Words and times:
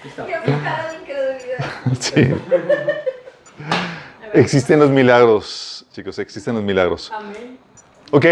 Sí. 1.98 2.28
Existen 4.32 4.78
los 4.78 4.90
milagros, 4.90 5.84
chicos, 5.92 6.18
existen 6.18 6.54
los 6.54 6.62
milagros. 6.62 7.10
Amén. 7.12 7.58
Ok, 8.12 8.26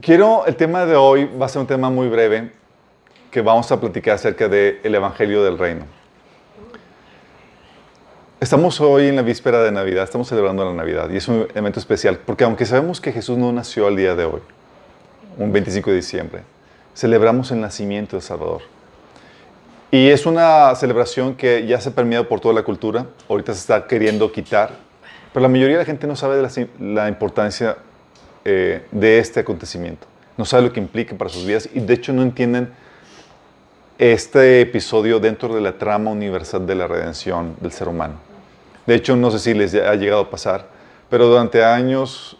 quiero, 0.00 0.44
el 0.46 0.56
tema 0.56 0.84
de 0.84 0.96
hoy 0.96 1.24
va 1.40 1.46
a 1.46 1.48
ser 1.48 1.60
un 1.60 1.66
tema 1.66 1.88
muy 1.88 2.08
breve 2.08 2.52
que 3.30 3.40
vamos 3.40 3.70
a 3.72 3.80
platicar 3.80 4.16
acerca 4.16 4.48
del 4.48 4.94
Evangelio 4.94 5.42
del 5.44 5.56
Reino. 5.56 5.86
Estamos 8.40 8.80
hoy 8.80 9.06
en 9.06 9.16
la 9.16 9.22
víspera 9.22 9.62
de 9.62 9.70
Navidad, 9.70 10.04
estamos 10.04 10.28
celebrando 10.28 10.64
la 10.64 10.74
Navidad 10.74 11.08
y 11.10 11.16
es 11.16 11.28
un 11.28 11.46
evento 11.54 11.78
especial 11.78 12.18
porque 12.18 12.42
aunque 12.42 12.66
sabemos 12.66 13.00
que 13.00 13.12
Jesús 13.12 13.38
no 13.38 13.52
nació 13.52 13.86
al 13.86 13.96
día 13.96 14.16
de 14.16 14.24
hoy, 14.24 14.40
un 15.38 15.52
25 15.52 15.90
de 15.90 15.96
diciembre, 15.96 16.42
celebramos 16.94 17.52
el 17.52 17.60
nacimiento 17.60 18.16
de 18.16 18.22
Salvador. 18.22 18.62
Y 19.94 20.08
es 20.08 20.24
una 20.24 20.74
celebración 20.74 21.34
que 21.36 21.66
ya 21.66 21.78
se 21.78 21.90
ha 21.90 21.92
permeado 21.92 22.26
por 22.26 22.40
toda 22.40 22.54
la 22.54 22.62
cultura, 22.62 23.04
ahorita 23.28 23.52
se 23.52 23.60
está 23.60 23.86
queriendo 23.86 24.32
quitar, 24.32 24.70
pero 25.34 25.42
la 25.42 25.48
mayoría 25.50 25.76
de 25.76 25.82
la 25.82 25.84
gente 25.84 26.06
no 26.06 26.16
sabe 26.16 26.36
de 26.36 26.42
la, 26.42 27.02
la 27.02 27.08
importancia 27.10 27.76
eh, 28.46 28.86
de 28.90 29.18
este 29.18 29.40
acontecimiento, 29.40 30.06
no 30.38 30.46
sabe 30.46 30.62
lo 30.62 30.72
que 30.72 30.80
implica 30.80 31.14
para 31.14 31.28
sus 31.28 31.44
vidas. 31.44 31.68
Y 31.74 31.80
de 31.80 31.92
hecho 31.92 32.14
no 32.14 32.22
entienden 32.22 32.72
este 33.98 34.62
episodio 34.62 35.20
dentro 35.20 35.54
de 35.54 35.60
la 35.60 35.76
trama 35.76 36.10
universal 36.10 36.66
de 36.66 36.74
la 36.74 36.88
redención 36.88 37.54
del 37.60 37.72
ser 37.72 37.88
humano. 37.88 38.14
De 38.86 38.94
hecho, 38.94 39.14
no 39.14 39.30
sé 39.30 39.40
si 39.40 39.52
les 39.52 39.74
ha 39.74 39.94
llegado 39.94 40.22
a 40.22 40.30
pasar, 40.30 40.68
pero 41.10 41.26
durante 41.26 41.62
años 41.62 42.38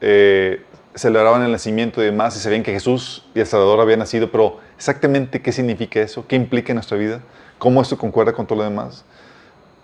eh, 0.00 0.64
celebraban 0.94 1.42
el 1.42 1.52
nacimiento 1.52 2.02
y 2.02 2.06
demás 2.06 2.36
y 2.36 2.40
sabían 2.40 2.62
que 2.62 2.72
Jesús 2.72 3.24
y 3.34 3.40
el 3.40 3.46
Salvador 3.46 3.80
habían 3.80 4.00
nacido, 4.00 4.30
pero 4.30 4.58
exactamente 4.76 5.40
qué 5.40 5.52
significa 5.52 6.00
eso, 6.00 6.26
qué 6.26 6.36
implica 6.36 6.72
en 6.72 6.76
nuestra 6.76 6.96
vida, 6.96 7.20
cómo 7.58 7.80
esto 7.80 7.96
concuerda 7.96 8.32
con 8.32 8.46
todo 8.46 8.58
lo 8.58 8.64
demás, 8.64 9.04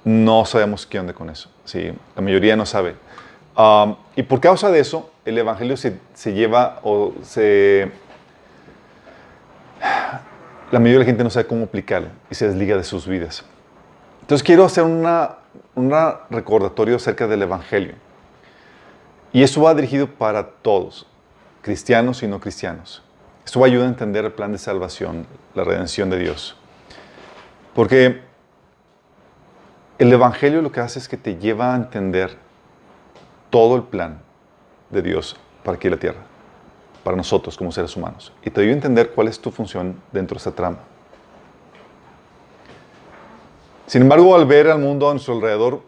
no 0.04 0.44
sabemos 0.44 0.86
qué 0.86 0.98
onda 0.98 1.12
con 1.12 1.30
eso. 1.30 1.50
Sí, 1.64 1.92
la 2.14 2.22
mayoría 2.22 2.56
no 2.56 2.66
sabe. 2.66 2.94
Y 4.14 4.22
por 4.22 4.40
causa 4.40 4.70
de 4.70 4.80
eso, 4.80 5.10
el 5.24 5.38
Evangelio 5.38 5.76
se, 5.76 5.98
se 6.14 6.32
lleva 6.32 6.80
o 6.82 7.12
se... 7.22 7.90
La 10.70 10.80
mayoría 10.80 10.94
de 10.94 10.98
la 11.00 11.04
gente 11.06 11.24
no 11.24 11.30
sabe 11.30 11.46
cómo 11.46 11.64
aplicarlo 11.64 12.08
y 12.30 12.34
se 12.34 12.48
desliga 12.48 12.76
de 12.76 12.84
sus 12.84 13.06
vidas. 13.06 13.44
Entonces 14.22 14.44
quiero 14.44 14.64
hacer 14.64 14.84
una, 14.84 15.36
un 15.74 15.94
recordatorio 16.30 16.96
acerca 16.96 17.28
del 17.28 17.42
Evangelio. 17.42 17.94
Y 19.32 19.42
eso 19.42 19.62
va 19.62 19.74
dirigido 19.74 20.06
para 20.06 20.48
todos, 20.48 21.06
cristianos 21.62 22.22
y 22.22 22.26
no 22.26 22.40
cristianos. 22.40 23.02
Esto 23.44 23.60
va 23.60 23.66
a 23.66 23.68
ayudar 23.68 23.86
a 23.86 23.90
entender 23.90 24.24
el 24.24 24.32
plan 24.32 24.52
de 24.52 24.58
salvación, 24.58 25.26
la 25.54 25.64
redención 25.64 26.10
de 26.10 26.18
Dios. 26.18 26.56
Porque 27.74 28.22
el 29.98 30.12
Evangelio 30.12 30.62
lo 30.62 30.72
que 30.72 30.80
hace 30.80 30.98
es 30.98 31.08
que 31.08 31.16
te 31.16 31.36
lleva 31.36 31.72
a 31.72 31.76
entender 31.76 32.36
todo 33.50 33.76
el 33.76 33.82
plan 33.84 34.20
de 34.90 35.02
Dios 35.02 35.36
para 35.62 35.76
aquí 35.76 35.86
en 35.86 35.92
la 35.92 36.00
tierra, 36.00 36.20
para 37.04 37.16
nosotros 37.16 37.56
como 37.56 37.72
seres 37.72 37.96
humanos. 37.96 38.32
Y 38.44 38.50
te 38.50 38.60
ayuda 38.60 38.72
a 38.72 38.76
entender 38.76 39.10
cuál 39.10 39.28
es 39.28 39.40
tu 39.40 39.50
función 39.50 40.00
dentro 40.12 40.34
de 40.34 40.40
esa 40.40 40.52
trama. 40.52 40.78
Sin 43.86 44.02
embargo, 44.02 44.34
al 44.34 44.46
ver 44.46 44.68
al 44.68 44.80
mundo 44.80 45.08
a 45.08 45.12
nuestro 45.12 45.34
alrededor, 45.34 45.82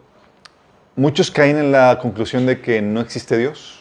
muchos 0.99 1.31
caen 1.31 1.57
en 1.57 1.71
la 1.71 1.97
conclusión 2.01 2.45
de 2.45 2.61
que 2.61 2.83
no 2.83 3.01
existe 3.01 3.39
Dios. 3.39 3.81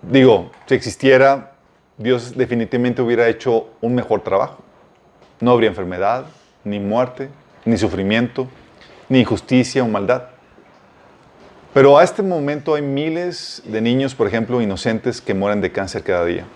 Digo, 0.00 0.50
si 0.66 0.74
existiera, 0.74 1.52
Dios 1.98 2.34
definitivamente 2.34 3.02
hubiera 3.02 3.28
hecho 3.28 3.68
un 3.82 3.94
mejor 3.94 4.22
trabajo. 4.22 4.64
No 5.38 5.50
habría 5.50 5.68
enfermedad, 5.68 6.24
ni 6.64 6.80
muerte, 6.80 7.28
ni 7.66 7.76
sufrimiento, 7.76 8.48
ni 9.10 9.20
injusticia 9.20 9.84
o 9.84 9.88
maldad. 9.88 10.28
Pero 11.74 11.98
a 11.98 12.04
este 12.04 12.22
momento 12.22 12.74
hay 12.74 12.82
miles 12.82 13.62
de 13.66 13.82
niños, 13.82 14.14
por 14.14 14.26
ejemplo, 14.26 14.62
inocentes 14.62 15.20
que 15.20 15.34
mueren 15.34 15.60
de 15.60 15.72
cáncer 15.72 16.02
cada 16.02 16.24
día. 16.24 16.46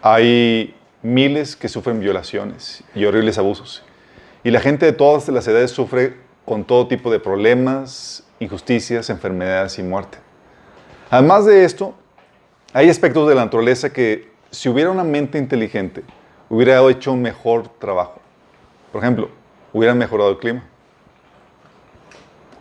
Hay 0.00 0.76
miles 1.02 1.56
que 1.56 1.68
sufren 1.68 1.98
violaciones 1.98 2.84
y 2.94 3.04
horribles 3.04 3.36
abusos. 3.36 3.82
Y 4.44 4.52
la 4.52 4.60
gente 4.60 4.86
de 4.86 4.92
todas 4.92 5.28
las 5.28 5.48
edades 5.48 5.72
sufre 5.72 6.27
con 6.48 6.64
todo 6.64 6.88
tipo 6.88 7.10
de 7.10 7.20
problemas, 7.20 8.24
injusticias, 8.40 9.10
enfermedades 9.10 9.78
y 9.78 9.82
muerte. 9.82 10.18
Además 11.10 11.44
de 11.44 11.64
esto, 11.64 11.94
hay 12.72 12.88
aspectos 12.88 13.28
de 13.28 13.34
la 13.34 13.44
naturaleza 13.44 13.92
que 13.92 14.32
si 14.50 14.68
hubiera 14.68 14.90
una 14.90 15.04
mente 15.04 15.38
inteligente, 15.38 16.02
hubiera 16.48 16.80
hecho 16.90 17.12
un 17.12 17.22
mejor 17.22 17.68
trabajo. 17.78 18.20
Por 18.92 19.02
ejemplo, 19.02 19.30
hubiera 19.72 19.94
mejorado 19.94 20.30
el 20.30 20.38
clima. 20.38 20.64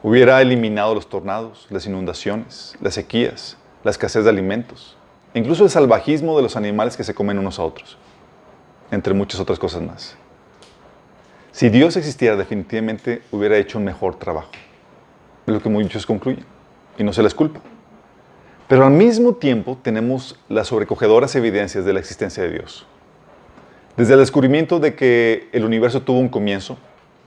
Hubiera 0.04 0.42
eliminado 0.42 0.94
los 0.94 1.08
tornados, 1.08 1.68
las 1.70 1.86
inundaciones, 1.86 2.76
las 2.82 2.94
sequías, 2.94 3.58
la 3.84 3.92
escasez 3.92 4.24
de 4.24 4.30
alimentos, 4.30 4.98
incluso 5.34 5.64
el 5.64 5.70
salvajismo 5.70 6.36
de 6.36 6.44
los 6.44 6.56
animales 6.56 6.98
que 6.98 7.04
se 7.04 7.16
comen 7.16 7.40
unos 7.40 7.58
a 7.58 7.64
otros 7.64 7.98
entre 8.92 9.14
muchas 9.14 9.40
otras 9.40 9.60
cosas 9.60 9.82
más. 9.82 10.16
Si 11.58 11.70
Dios 11.70 11.98
existiera, 11.98 12.36
definitivamente 12.36 13.24
hubiera 13.32 13.58
hecho 13.58 13.80
un 13.80 13.84
mejor 13.84 14.14
trabajo. 14.14 14.52
Es 15.48 15.52
lo 15.52 15.60
que 15.60 15.70
muchos 15.70 16.06
concluyen. 16.06 16.46
Y 17.00 17.04
no 17.04 17.12
se 17.12 17.24
les 17.24 17.34
culpa. 17.34 17.62
Pero 18.68 18.86
al 18.86 18.92
mismo 18.92 19.34
tiempo 19.34 19.76
tenemos 19.82 20.40
las 20.50 20.68
sobrecogedoras 20.68 21.36
evidencias 21.36 21.84
de 21.84 21.94
la 21.94 22.00
existencia 22.00 22.44
de 22.44 22.52
Dios. 22.52 22.86
Desde 23.96 24.14
el 24.14 24.20
descubrimiento 24.20 24.80
de 24.80 24.94
que 24.94 25.50
el 25.52 25.66
universo 25.66 26.04
tuvo 26.04 26.20
un 26.20 26.30
comienzo, 26.30 26.78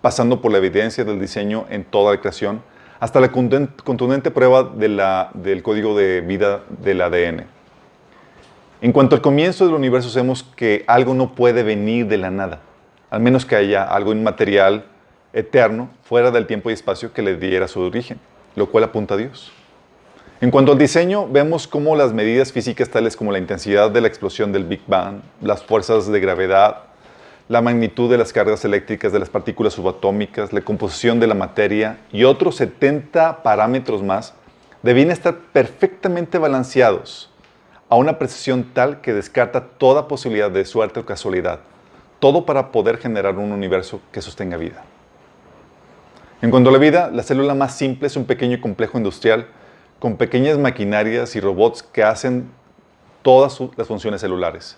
pasando 0.01 0.41
por 0.41 0.53
la 0.53 0.59
evidencia 0.59 1.03
del 1.03 1.19
diseño 1.19 1.67
en 1.69 1.83
toda 1.83 2.13
la 2.13 2.21
creación, 2.21 2.63
hasta 3.01 3.19
la 3.19 3.33
contundente 3.33 4.31
prueba 4.31 4.63
del 4.63 5.63
código 5.65 5.99
de 5.99 6.21
vida 6.21 6.63
del 6.81 7.01
ADN 7.01 7.47
en 8.83 8.93
cuanto 8.93 9.15
al 9.15 9.21
comienzo 9.21 9.67
del 9.67 9.75
universo, 9.75 10.09
sabemos 10.09 10.43
que 10.43 10.85
algo 10.87 11.13
no 11.13 11.35
puede 11.35 11.63
venir 11.63 12.07
de 12.07 12.17
la 12.17 12.31
nada, 12.31 12.61
al 13.11 13.21
menos 13.21 13.45
que 13.45 13.57
haya 13.57 13.85
algo 13.85 14.13
inmaterial, 14.13 14.85
eterno, 15.33 15.91
fuera 16.03 16.31
del 16.31 16.47
tiempo 16.47 16.71
y 16.71 16.73
espacio 16.73 17.13
que 17.13 17.23
le 17.23 17.37
diera 17.37 17.69
su 17.69 17.81
origen, 17.81 18.19
lo 18.57 18.71
cual 18.71 18.85
apunta 18.85 19.15
a 19.15 19.17
Dios. 19.17 19.53
En 20.41 20.51
cuanto 20.51 20.73
al 20.73 20.79
diseño, 20.79 21.29
vemos 21.29 21.69
cómo 21.69 21.95
las 21.97 22.15
medidas 22.15 22.53
físicas 22.53 22.89
tales 22.89 23.17
como 23.17 23.31
la 23.31 23.39
intensidad 23.39 23.91
de 23.91 24.01
la 24.01 24.09
explosión 24.09 24.53
del 24.53 24.65
Big 24.65 24.81
Bang, 24.87 25.21
las 25.43 25.63
fuerzas 25.63 26.11
de 26.11 26.19
gravedad, 26.19 26.85
la 27.49 27.61
magnitud 27.61 28.11
de 28.11 28.17
las 28.17 28.33
cargas 28.33 28.65
eléctricas 28.65 29.13
de 29.13 29.19
las 29.19 29.29
partículas 29.29 29.75
subatómicas, 29.75 30.53
la 30.53 30.61
composición 30.63 31.21
de 31.21 31.27
la 31.27 31.35
materia 31.35 31.99
y 32.13 32.25
otros 32.25 32.57
70 32.57 33.43
parámetros 33.43 34.03
más 34.03 34.35
debían 34.83 35.11
estar 35.11 35.37
perfectamente 35.53 36.39
balanceados 36.39 37.29
a 37.89 37.97
una 37.97 38.19
precisión 38.19 38.71
tal 38.73 39.01
que 39.01 39.13
descarta 39.13 39.67
toda 39.67 40.07
posibilidad 40.07 40.51
de 40.51 40.65
suerte 40.65 41.01
o 41.01 41.05
casualidad, 41.05 41.59
todo 42.21 42.45
para 42.45 42.71
poder 42.71 42.99
generar 42.99 43.37
un 43.37 43.51
universo 43.51 44.01
que 44.13 44.23
sostenga 44.23 44.57
vida. 44.57 44.85
En 46.43 46.51
cuanto 46.51 46.71
a 46.71 46.73
la 46.73 46.79
vida, 46.79 47.11
la 47.13 47.23
célula 47.23 47.55
más 47.55 47.77
simple 47.77 48.07
es 48.07 48.17
un 48.17 48.25
pequeño 48.25 48.61
complejo 48.61 48.99
industrial 48.99 49.47
con 49.99 50.17
pequeñas 50.17 50.57
maquinarias 50.59 51.35
y 51.37 51.41
robots 51.41 51.83
que 51.83 52.05
hacen 52.05 52.51
todas 53.23 53.59
las 53.77 53.89
funciones 53.89 54.21
celulares. 54.21 54.77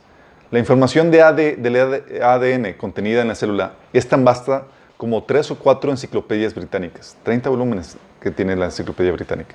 La 0.50 0.58
información 0.58 1.10
de 1.10 1.56
del 1.56 2.22
ADN 2.22 2.75
contenida 2.75 3.22
en 3.22 3.28
la 3.28 3.34
célula 3.34 3.74
es 3.92 4.09
tan 4.09 4.24
vasta 4.24 4.66
como 4.97 5.22
tres 5.24 5.50
o 5.50 5.59
cuatro 5.59 5.91
enciclopedias 5.91 6.54
británicas, 6.54 7.16
30 7.22 7.50
volúmenes 7.50 7.97
que 8.20 8.30
tiene 8.30 8.54
la 8.56 8.66
enciclopedia 8.66 9.12
británica. 9.12 9.54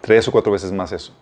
Tres 0.00 0.26
o 0.26 0.32
cuatro 0.32 0.52
veces 0.52 0.72
más 0.72 0.90
eso 0.92 1.12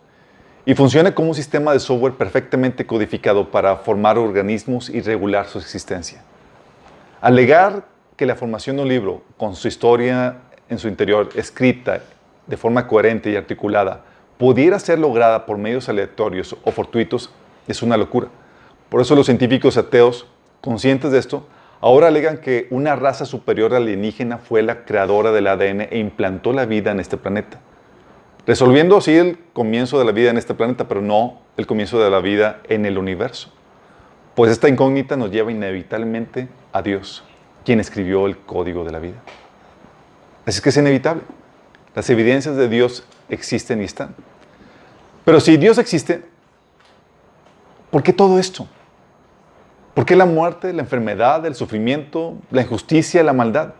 y 0.67 0.75
funciona 0.75 1.15
como 1.15 1.29
un 1.29 1.35
sistema 1.35 1.73
de 1.73 1.81
software 1.81 2.15
perfectamente 2.15 2.87
codificado 2.87 3.51
para 3.51 3.77
formar 3.77 4.19
organismos 4.19 4.91
y 4.91 5.01
regular 5.01 5.47
su 5.47 5.59
existencia. 5.59 6.23
Alegar 7.21 7.85
que 8.17 8.27
la 8.27 8.37
formación 8.37 8.77
de 8.77 8.83
un 8.83 8.89
libro, 8.89 9.23
con 9.39 9.57
su 9.57 9.69
historia 9.69 10.37
en 10.69 10.79
su 10.79 10.89
interior 10.89 11.31
escrita 11.35 12.03
de 12.47 12.57
forma 12.57 12.87
coherente 12.87 13.31
y 13.31 13.37
articulada, 13.37 14.05
pudiera 14.37 14.79
ser 14.79 14.99
lograda 14.99 15.47
por 15.47 15.57
medios 15.57 15.89
aleatorios 15.89 16.57
o 16.63 16.71
fortuitos 16.71 17.31
es 17.67 17.83
una 17.83 17.97
locura. 17.97 18.29
Por 18.89 19.01
eso 19.01 19.15
los 19.15 19.27
científicos 19.27 19.77
ateos, 19.77 20.27
conscientes 20.61 21.11
de 21.13 21.19
esto, 21.19 21.47
ahora 21.81 22.09
alegan 22.09 22.39
que 22.39 22.67
una 22.71 22.97
raza 22.97 23.25
superior 23.25 23.75
alienígena 23.75 24.39
fue 24.39 24.63
la 24.63 24.85
creadora 24.85 25.33
del 25.33 25.47
ADN 25.47 25.83
e 25.91 25.99
implantó 25.99 26.53
la 26.53 26.67
vida 26.67 26.91
en 26.91 27.01
este 27.01 27.17
planeta 27.17 27.61
resolviendo 28.47 28.97
así 28.97 29.17
el 29.17 29.39
comienzo 29.53 29.99
de 29.99 30.05
la 30.05 30.13
vida 30.13 30.31
en 30.31 30.39
este 30.39 30.55
planeta, 30.55 30.89
pero 30.89 31.03
no 31.03 31.41
el 31.57 31.67
comienzo 31.67 31.99
de 32.03 32.11
la 32.11 32.21
vida 32.21 32.61
en 32.69 32.87
el 32.87 32.99
universo. 32.99 33.51
Pues 34.35 34.51
esta 34.51 34.69
incógnita 34.69 35.17
nos 35.17 35.31
lleva 35.31 35.53
inevitablemente 35.53 36.49
a 36.73 36.83
Dios, 36.83 37.25
quien 37.65 37.81
escribió 37.81 38.27
el 38.27 38.39
código 38.39 38.85
de 38.85 38.93
la 38.93 38.99
vida. 38.99 39.17
Así 40.47 40.61
que 40.61 40.71
es 40.71 40.77
inevitable. 40.77 41.23
Las 41.95 42.09
evidencias 42.09 42.57
de 42.57 42.69
Dios 42.69 43.05
existen 43.29 43.83
y 43.83 43.85
están. 43.85 44.15
Pero 45.25 45.41
si 45.41 45.57
Dios 45.57 45.79
existe, 45.79 46.23
¿por 47.91 48.03
qué 48.03 48.13
todo 48.13 48.39
esto? 48.39 48.67
¿Por 49.95 50.07
qué 50.07 50.17
la 50.17 50.25
muerte, 50.25 50.73
la 50.73 50.83
enfermedad, 50.83 51.45
el 51.45 51.55
sufrimiento, 51.55 52.37
la 52.51 52.63
injusticia, 52.63 53.23
la 53.23 53.33
maldad? 53.33 53.75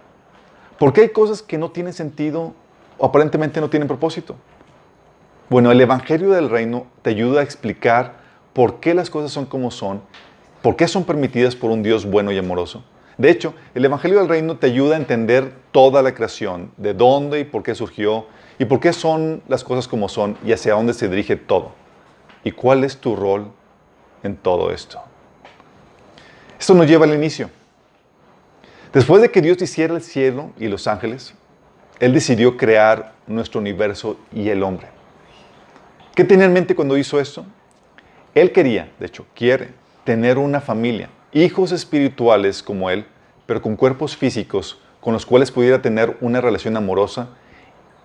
¿Por 0.79 0.93
qué 0.93 1.03
hay 1.03 1.09
cosas 1.11 1.43
que 1.43 1.57
no 1.57 1.71
tienen 1.71 1.93
sentido 1.93 2.53
o 2.99 3.07
aparentemente 3.07 3.61
no 3.61 3.71
tienen 3.71 3.87
propósito? 3.87 4.37
Bueno, 5.51 5.73
el 5.73 5.81
Evangelio 5.81 6.31
del 6.31 6.49
Reino 6.49 6.87
te 7.03 7.11
ayuda 7.11 7.41
a 7.41 7.43
explicar 7.43 8.21
por 8.53 8.79
qué 8.79 8.95
las 8.95 9.11
cosas 9.11 9.33
son 9.33 9.47
como 9.47 9.73
son, 9.73 10.01
por 10.63 10.77
qué 10.77 10.87
son 10.87 11.03
permitidas 11.03 11.57
por 11.57 11.73
un 11.73 11.83
Dios 11.83 12.07
bueno 12.07 12.31
y 12.31 12.39
amoroso. 12.39 12.85
De 13.19 13.31
hecho, 13.31 13.53
el 13.75 13.85
Evangelio 13.85 14.21
del 14.21 14.29
Reino 14.29 14.59
te 14.59 14.69
ayuda 14.69 14.95
a 14.95 14.99
entender 14.99 15.53
toda 15.73 16.03
la 16.03 16.15
creación, 16.15 16.71
de 16.77 16.95
dónde 16.95 17.41
y 17.41 17.45
por 17.45 17.65
qué 17.65 17.75
surgió, 17.75 18.27
y 18.61 18.65
por 18.67 18.79
qué 18.79 18.93
son 18.93 19.43
las 19.49 19.65
cosas 19.65 19.89
como 19.89 20.09
son, 20.09 20.39
y 20.45 20.53
hacia 20.53 20.75
dónde 20.75 20.95
se 20.95 21.09
dirige 21.09 21.35
todo. 21.35 21.73
¿Y 22.45 22.53
cuál 22.53 22.85
es 22.85 22.99
tu 22.99 23.17
rol 23.17 23.51
en 24.23 24.37
todo 24.37 24.71
esto? 24.71 25.01
Esto 26.61 26.75
nos 26.75 26.87
lleva 26.87 27.07
al 27.07 27.15
inicio. 27.15 27.51
Después 28.93 29.21
de 29.21 29.33
que 29.33 29.43
Dios 29.43 29.61
hiciera 29.61 29.97
el 29.97 30.03
cielo 30.03 30.53
y 30.57 30.69
los 30.69 30.87
ángeles, 30.87 31.35
Él 31.99 32.13
decidió 32.13 32.57
crear 32.57 33.15
nuestro 33.27 33.59
universo 33.59 34.17
y 34.33 34.49
el 34.49 34.63
hombre. 34.63 35.00
¿Qué 36.15 36.25
tenía 36.25 36.47
en 36.47 36.53
mente 36.53 36.75
cuando 36.75 36.97
hizo 36.97 37.21
esto? 37.21 37.45
Él 38.35 38.53
quería, 38.53 38.91
de 38.99 39.07
hecho, 39.07 39.27
quiere 39.35 39.69
tener 40.05 40.39
una 40.39 40.61
familia, 40.61 41.09
hijos 41.33 41.73
espirituales 41.73 42.63
como 42.63 42.91
Él, 42.91 43.07
pero 43.47 43.63
con 43.63 43.77
cuerpos 43.77 44.17
físicos 44.17 44.79
con 45.01 45.15
los 45.15 45.25
cuales 45.25 45.51
pudiera 45.51 45.83
tener 45.83 46.17
una 46.21 46.41
relación 46.41 46.77
amorosa 46.77 47.29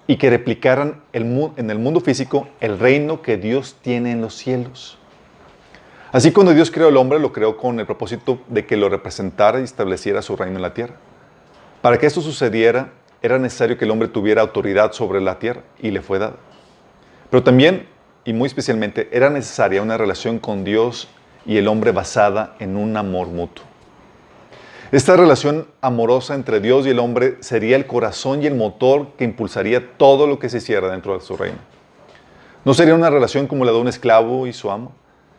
y 0.08 0.18
que 0.18 0.30
replicaran 0.30 1.02
en 1.14 1.70
el 1.70 1.80
mundo 1.80 2.00
físico 2.00 2.48
el 2.62 2.80
reino 2.80 3.22
que 3.22 3.38
Dios 3.38 3.76
tiene 3.82 4.12
en 4.12 4.22
los 4.22 4.36
cielos. 4.36 4.98
Así 6.12 6.32
cuando 6.32 6.54
Dios 6.54 6.72
creó 6.72 6.88
al 6.88 6.98
hombre, 6.98 7.20
lo 7.20 7.34
creó 7.34 7.58
con 7.58 7.80
el 7.80 7.86
propósito 7.86 8.40
de 8.48 8.66
que 8.66 8.78
lo 8.78 8.88
representara 8.88 9.60
y 9.60 9.64
estableciera 9.64 10.22
su 10.22 10.38
reino 10.38 10.56
en 10.56 10.62
la 10.62 10.74
tierra. 10.74 10.96
Para 11.82 11.98
que 11.98 12.06
esto 12.06 12.22
sucediera, 12.22 12.94
era 13.22 13.38
necesario 13.40 13.78
que 13.78 13.86
el 13.86 13.92
hombre 13.92 14.08
tuviera 14.08 14.42
autoridad 14.42 14.94
sobre 14.94 15.20
la 15.20 15.40
tierra 15.40 15.64
y 15.82 15.92
le 15.92 16.02
fue 16.02 16.20
dada. 16.20 16.38
Pero 17.30 17.44
también, 17.44 17.88
y 18.26 18.34
muy 18.34 18.48
especialmente, 18.48 19.08
era 19.12 19.30
necesaria 19.30 19.82
una 19.82 19.98
relación 19.98 20.40
con 20.40 20.64
Dios 20.64 21.08
y 21.46 21.58
el 21.58 21.68
hombre 21.68 21.92
basada 21.92 22.56
en 22.60 22.76
un 22.76 22.98
amor 22.98 23.28
mutuo. 23.28 23.64
Esta 24.92 25.16
relación 25.16 25.68
amorosa 25.82 26.36
entre 26.36 26.60
Dios 26.60 26.88
y 26.88 26.90
el 26.90 27.00
hombre 27.00 27.38
sería 27.42 27.76
el 27.76 27.86
corazón 27.86 28.42
y 28.42 28.48
el 28.48 28.56
motor 28.56 29.10
que 29.18 29.24
impulsaría 29.24 29.98
todo 29.98 30.26
lo 30.26 30.40
que 30.40 30.50
se 30.50 30.58
hiciera 30.58 30.90
dentro 30.90 31.14
de 31.14 31.22
su 31.22 31.38
reino. 31.38 31.58
No 32.64 32.74
sería 32.74 32.96
una 32.96 33.10
relación 33.10 33.46
como 33.46 33.64
la 33.64 33.72
de 33.72 33.78
un 33.78 33.88
esclavo 33.88 34.48
y 34.48 34.54
su 34.54 34.72
amo, 34.72 34.92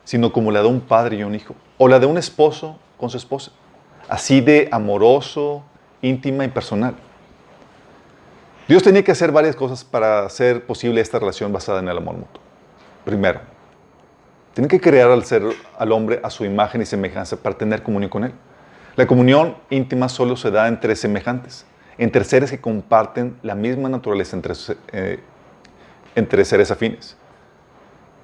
sino 0.04 0.32
como 0.32 0.52
la 0.52 0.62
de 0.62 0.68
un 0.68 0.80
padre 0.80 1.16
y 1.16 1.24
un 1.24 1.34
hijo, 1.34 1.54
o 1.78 1.88
la 1.88 1.98
de 1.98 2.06
un 2.06 2.18
esposo 2.18 2.78
con 2.96 3.10
su 3.10 3.16
esposa, 3.16 3.50
así 4.08 4.40
de 4.40 4.68
amoroso, 4.70 5.64
íntima 6.02 6.44
y 6.44 6.48
personal. 6.48 6.94
Dios 8.68 8.82
tenía 8.82 9.02
que 9.02 9.12
hacer 9.12 9.32
varias 9.32 9.56
cosas 9.56 9.84
para 9.84 10.24
hacer 10.24 10.66
posible 10.66 11.00
esta 11.00 11.18
relación 11.18 11.52
basada 11.52 11.80
en 11.80 11.88
el 11.88 11.96
amor 11.96 12.16
mutuo. 12.16 12.45
Primero, 13.06 13.38
tiene 14.52 14.66
que 14.66 14.80
crear 14.80 15.08
al 15.12 15.24
ser 15.24 15.44
al 15.78 15.92
hombre 15.92 16.18
a 16.24 16.28
su 16.28 16.44
imagen 16.44 16.82
y 16.82 16.86
semejanza 16.86 17.36
para 17.36 17.56
tener 17.56 17.84
comunión 17.84 18.10
con 18.10 18.24
él. 18.24 18.32
La 18.96 19.06
comunión 19.06 19.54
íntima 19.70 20.08
solo 20.08 20.34
se 20.34 20.50
da 20.50 20.66
entre 20.66 20.96
semejantes, 20.96 21.64
entre 21.98 22.24
seres 22.24 22.50
que 22.50 22.60
comparten 22.60 23.38
la 23.44 23.54
misma 23.54 23.88
naturaleza 23.88 24.34
entre, 24.34 24.54
eh, 24.90 25.20
entre 26.16 26.44
seres 26.44 26.72
afines. 26.72 27.16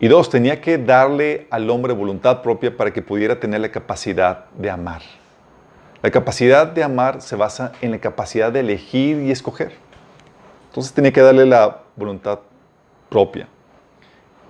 Y 0.00 0.08
dos, 0.08 0.29
tenía 0.31 0.61
que 0.61 0.79
darle 0.79 1.46
al 1.50 1.70
hombre 1.70 1.93
voluntad 1.93 2.43
propia 2.43 2.76
para 2.76 2.93
que 2.93 3.02
pudiera 3.02 3.38
tener 3.38 3.61
la 3.61 3.70
capacidad 3.70 4.46
de 4.58 4.69
amar. 4.69 5.02
La 6.02 6.11
capacidad 6.11 6.67
de 6.67 6.82
amar 6.82 7.23
se 7.23 7.37
basa 7.37 7.70
en 7.82 7.93
la 7.93 7.99
capacidad 8.00 8.50
de 8.50 8.58
elegir 8.58 9.19
y 9.19 9.31
escoger. 9.31 9.75
Entonces 10.70 10.93
tenía 10.93 11.12
que 11.12 11.20
darle 11.20 11.46
la 11.46 11.82
voluntad 11.94 12.40
propia. 13.08 13.46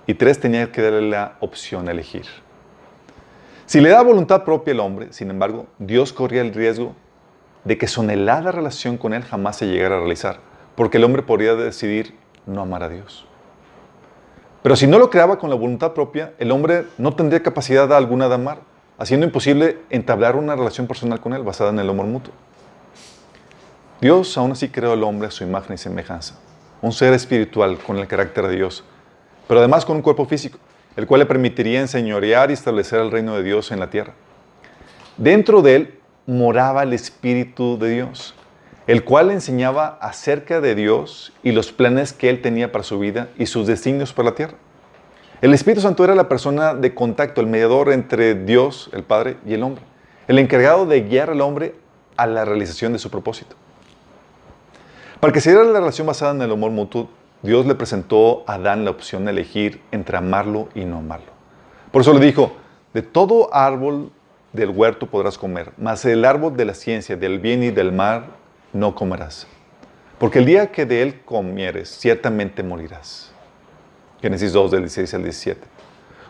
Y 0.05 0.15
tres, 0.15 0.39
tenía 0.39 0.71
que 0.71 0.81
darle 0.81 1.09
la 1.09 1.37
opción 1.39 1.87
a 1.87 1.91
elegir. 1.91 2.25
Si 3.65 3.79
le 3.79 3.89
da 3.89 4.01
voluntad 4.03 4.43
propia 4.43 4.73
al 4.73 4.81
hombre, 4.81 5.13
sin 5.13 5.29
embargo, 5.29 5.67
Dios 5.79 6.11
corría 6.11 6.41
el 6.41 6.53
riesgo 6.53 6.95
de 7.63 7.77
que 7.77 7.87
su 7.87 8.01
anhelada 8.01 8.51
relación 8.51 8.97
con 8.97 9.13
él 9.13 9.23
jamás 9.23 9.57
se 9.57 9.67
llegara 9.67 9.95
a 9.95 9.99
realizar, 9.99 10.39
porque 10.75 10.97
el 10.97 11.05
hombre 11.05 11.23
podría 11.23 11.55
decidir 11.55 12.15
no 12.45 12.61
amar 12.61 12.83
a 12.83 12.89
Dios. 12.89 13.25
Pero 14.61 14.75
si 14.75 14.87
no 14.87 14.99
lo 14.99 15.09
creaba 15.09 15.39
con 15.39 15.49
la 15.49 15.55
voluntad 15.55 15.93
propia, 15.93 16.33
el 16.39 16.51
hombre 16.51 16.85
no 16.97 17.15
tendría 17.15 17.41
capacidad 17.41 17.91
alguna 17.93 18.27
de 18.27 18.35
amar, 18.35 18.59
haciendo 18.97 19.25
imposible 19.25 19.79
entablar 19.89 20.35
una 20.35 20.55
relación 20.55 20.87
personal 20.87 21.19
con 21.19 21.33
él 21.33 21.43
basada 21.43 21.69
en 21.69 21.79
el 21.79 21.89
amor 21.89 22.05
mutuo. 22.05 22.33
Dios 24.01 24.37
aún 24.37 24.51
así 24.51 24.69
creó 24.69 24.93
al 24.93 25.03
hombre 25.03 25.29
a 25.29 25.31
su 25.31 25.43
imagen 25.43 25.75
y 25.75 25.77
semejanza, 25.77 26.35
un 26.81 26.91
ser 26.91 27.13
espiritual 27.13 27.77
con 27.77 27.97
el 27.97 28.07
carácter 28.07 28.47
de 28.47 28.55
Dios, 28.55 28.83
pero 29.47 29.59
además 29.59 29.85
con 29.85 29.97
un 29.97 30.01
cuerpo 30.01 30.25
físico, 30.25 30.57
el 30.95 31.07
cual 31.07 31.19
le 31.19 31.25
permitiría 31.25 31.81
enseñorear 31.81 32.49
y 32.49 32.53
establecer 32.53 32.99
el 32.99 33.11
reino 33.11 33.35
de 33.35 33.43
Dios 33.43 33.71
en 33.71 33.79
la 33.79 33.89
tierra. 33.89 34.13
Dentro 35.17 35.61
de 35.61 35.75
él 35.75 35.99
moraba 36.25 36.83
el 36.83 36.93
Espíritu 36.93 37.77
de 37.77 37.89
Dios, 37.89 38.35
el 38.87 39.03
cual 39.03 39.27
le 39.27 39.33
enseñaba 39.33 39.97
acerca 40.01 40.61
de 40.61 40.75
Dios 40.75 41.33
y 41.43 41.51
los 41.51 41.71
planes 41.71 42.13
que 42.13 42.29
él 42.29 42.41
tenía 42.41 42.71
para 42.71 42.83
su 42.83 42.99
vida 42.99 43.29
y 43.37 43.45
sus 43.45 43.67
designios 43.67 44.13
para 44.13 44.29
la 44.29 44.35
tierra. 44.35 44.55
El 45.41 45.53
Espíritu 45.53 45.81
Santo 45.81 46.03
era 46.03 46.15
la 46.15 46.29
persona 46.29 46.73
de 46.73 46.93
contacto, 46.95 47.41
el 47.41 47.47
mediador 47.47 47.91
entre 47.91 48.33
Dios, 48.33 48.89
el 48.93 49.03
Padre, 49.03 49.37
y 49.45 49.53
el 49.53 49.63
hombre, 49.63 49.83
el 50.27 50.39
encargado 50.39 50.85
de 50.85 51.01
guiar 51.01 51.29
al 51.29 51.41
hombre 51.41 51.75
a 52.15 52.27
la 52.27 52.45
realización 52.45 52.93
de 52.93 52.99
su 52.99 53.09
propósito. 53.09 53.55
Para 55.19 55.33
que 55.33 55.41
se 55.41 55.51
diera 55.51 55.65
la 55.65 55.79
relación 55.79 56.07
basada 56.07 56.31
en 56.31 56.41
el 56.41 56.51
amor 56.51 56.71
mutuo, 56.71 57.09
Dios 57.43 57.65
le 57.65 57.75
presentó 57.75 58.45
a 58.47 58.53
Adán 58.53 58.85
la 58.85 58.91
opción 58.91 59.25
de 59.25 59.31
elegir 59.31 59.81
entre 59.91 60.15
amarlo 60.15 60.69
y 60.73 60.85
no 60.85 60.99
amarlo. 60.99 61.33
Por 61.91 62.01
eso 62.01 62.13
le 62.13 62.25
dijo, 62.25 62.53
de 62.93 63.01
todo 63.01 63.53
árbol 63.53 64.11
del 64.53 64.69
huerto 64.69 65.07
podrás 65.07 65.37
comer, 65.37 65.73
mas 65.77 66.05
el 66.05 66.23
árbol 66.23 66.55
de 66.55 66.63
la 66.63 66.73
ciencia, 66.73 67.17
del 67.17 67.39
bien 67.39 67.61
y 67.61 67.69
del 67.69 67.91
mal, 67.91 68.27
no 68.71 68.95
comerás. 68.95 69.45
Porque 70.19 70.39
el 70.39 70.45
día 70.45 70.71
que 70.71 70.85
de 70.85 71.01
él 71.01 71.21
comieres, 71.25 71.89
ciertamente 71.89 72.63
morirás. 72.63 73.33
Génesis 74.21 74.53
2, 74.53 74.71
del 74.71 74.79
16 74.83 75.13
al 75.15 75.23
17. 75.23 75.61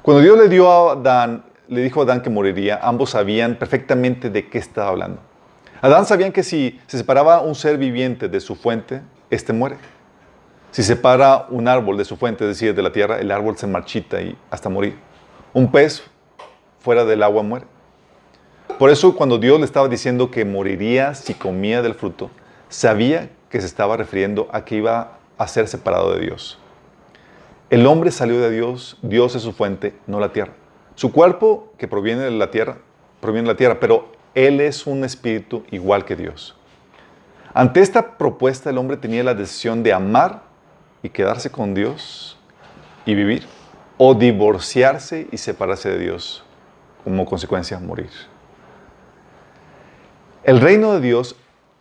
Cuando 0.01 0.23
Dios 0.23 0.35
le 0.35 0.49
dio 0.49 0.71
a 0.71 0.93
Adán, 0.93 1.43
le 1.67 1.81
dijo 1.81 1.99
a 1.99 2.03
Adán 2.05 2.23
que 2.23 2.31
moriría, 2.31 2.79
ambos 2.81 3.11
sabían 3.11 3.55
perfectamente 3.55 4.31
de 4.31 4.49
qué 4.49 4.57
estaba 4.57 4.89
hablando. 4.89 5.19
Adán 5.79 6.07
sabían 6.07 6.31
que 6.31 6.41
si 6.41 6.79
se 6.87 6.97
separaba 6.97 7.41
un 7.41 7.53
ser 7.53 7.77
viviente 7.77 8.29
de 8.29 8.39
su 8.39 8.55
fuente, 8.55 9.01
éste 9.29 9.53
muere. 9.53 9.77
Si 10.73 10.81
separa 10.81 11.45
un 11.51 11.67
árbol 11.67 11.97
de 11.97 12.03
su 12.03 12.17
fuente, 12.17 12.45
es 12.45 12.47
decir, 12.47 12.73
de 12.73 12.81
la 12.81 12.91
tierra, 12.91 13.19
el 13.19 13.29
árbol 13.29 13.55
se 13.55 13.67
marchita 13.67 14.19
y 14.23 14.35
hasta 14.49 14.69
morir. 14.69 14.97
Un 15.53 15.71
pez 15.71 16.01
fuera 16.79 17.05
del 17.05 17.21
agua 17.21 17.43
muere. 17.43 17.67
Por 18.79 18.89
eso 18.89 19.15
cuando 19.15 19.37
Dios 19.37 19.59
le 19.59 19.65
estaba 19.65 19.87
diciendo 19.87 20.31
que 20.31 20.45
moriría 20.45 21.13
si 21.13 21.35
comía 21.35 21.83
del 21.83 21.93
fruto, 21.93 22.31
sabía 22.69 23.29
que 23.51 23.61
se 23.61 23.67
estaba 23.67 23.97
refiriendo 23.97 24.47
a 24.51 24.65
que 24.65 24.77
iba 24.77 25.19
a 25.37 25.47
ser 25.47 25.67
separado 25.67 26.11
de 26.15 26.21
Dios. 26.21 26.57
El 27.69 27.85
hombre 27.85 28.09
salió 28.09 28.41
de 28.41 28.49
Dios, 28.49 28.97
Dios 29.03 29.35
es 29.35 29.43
su 29.43 29.53
fuente, 29.53 29.93
no 30.07 30.19
la 30.19 30.33
tierra. 30.33 30.53
Su 30.95 31.11
cuerpo, 31.11 31.71
que 31.77 31.87
proviene 31.87 32.23
de 32.23 32.31
la 32.31 32.49
tierra, 32.49 32.79
proviene 33.21 33.47
de 33.47 33.53
la 33.53 33.57
tierra, 33.57 33.79
pero 33.79 34.07
él 34.33 34.59
es 34.59 34.87
un 34.87 35.03
espíritu 35.03 35.63
igual 35.69 36.03
que 36.03 36.15
Dios. 36.15 36.55
Ante 37.53 37.81
esta 37.81 38.17
propuesta, 38.17 38.71
el 38.71 38.79
hombre 38.79 38.97
tenía 38.97 39.23
la 39.23 39.35
decisión 39.35 39.83
de 39.83 39.93
amar 39.93 40.52
y 41.03 41.09
quedarse 41.09 41.51
con 41.51 41.75
Dios 41.75 42.37
y 43.05 43.13
vivir, 43.13 43.45
o 43.97 44.15
divorciarse 44.15 45.27
y 45.31 45.37
separarse 45.37 45.89
de 45.89 45.99
Dios, 45.99 46.43
como 47.03 47.25
consecuencia 47.25 47.77
morir. 47.79 48.09
El 50.43 50.59
reino 50.59 50.93
de 50.93 51.01
Dios 51.01 51.35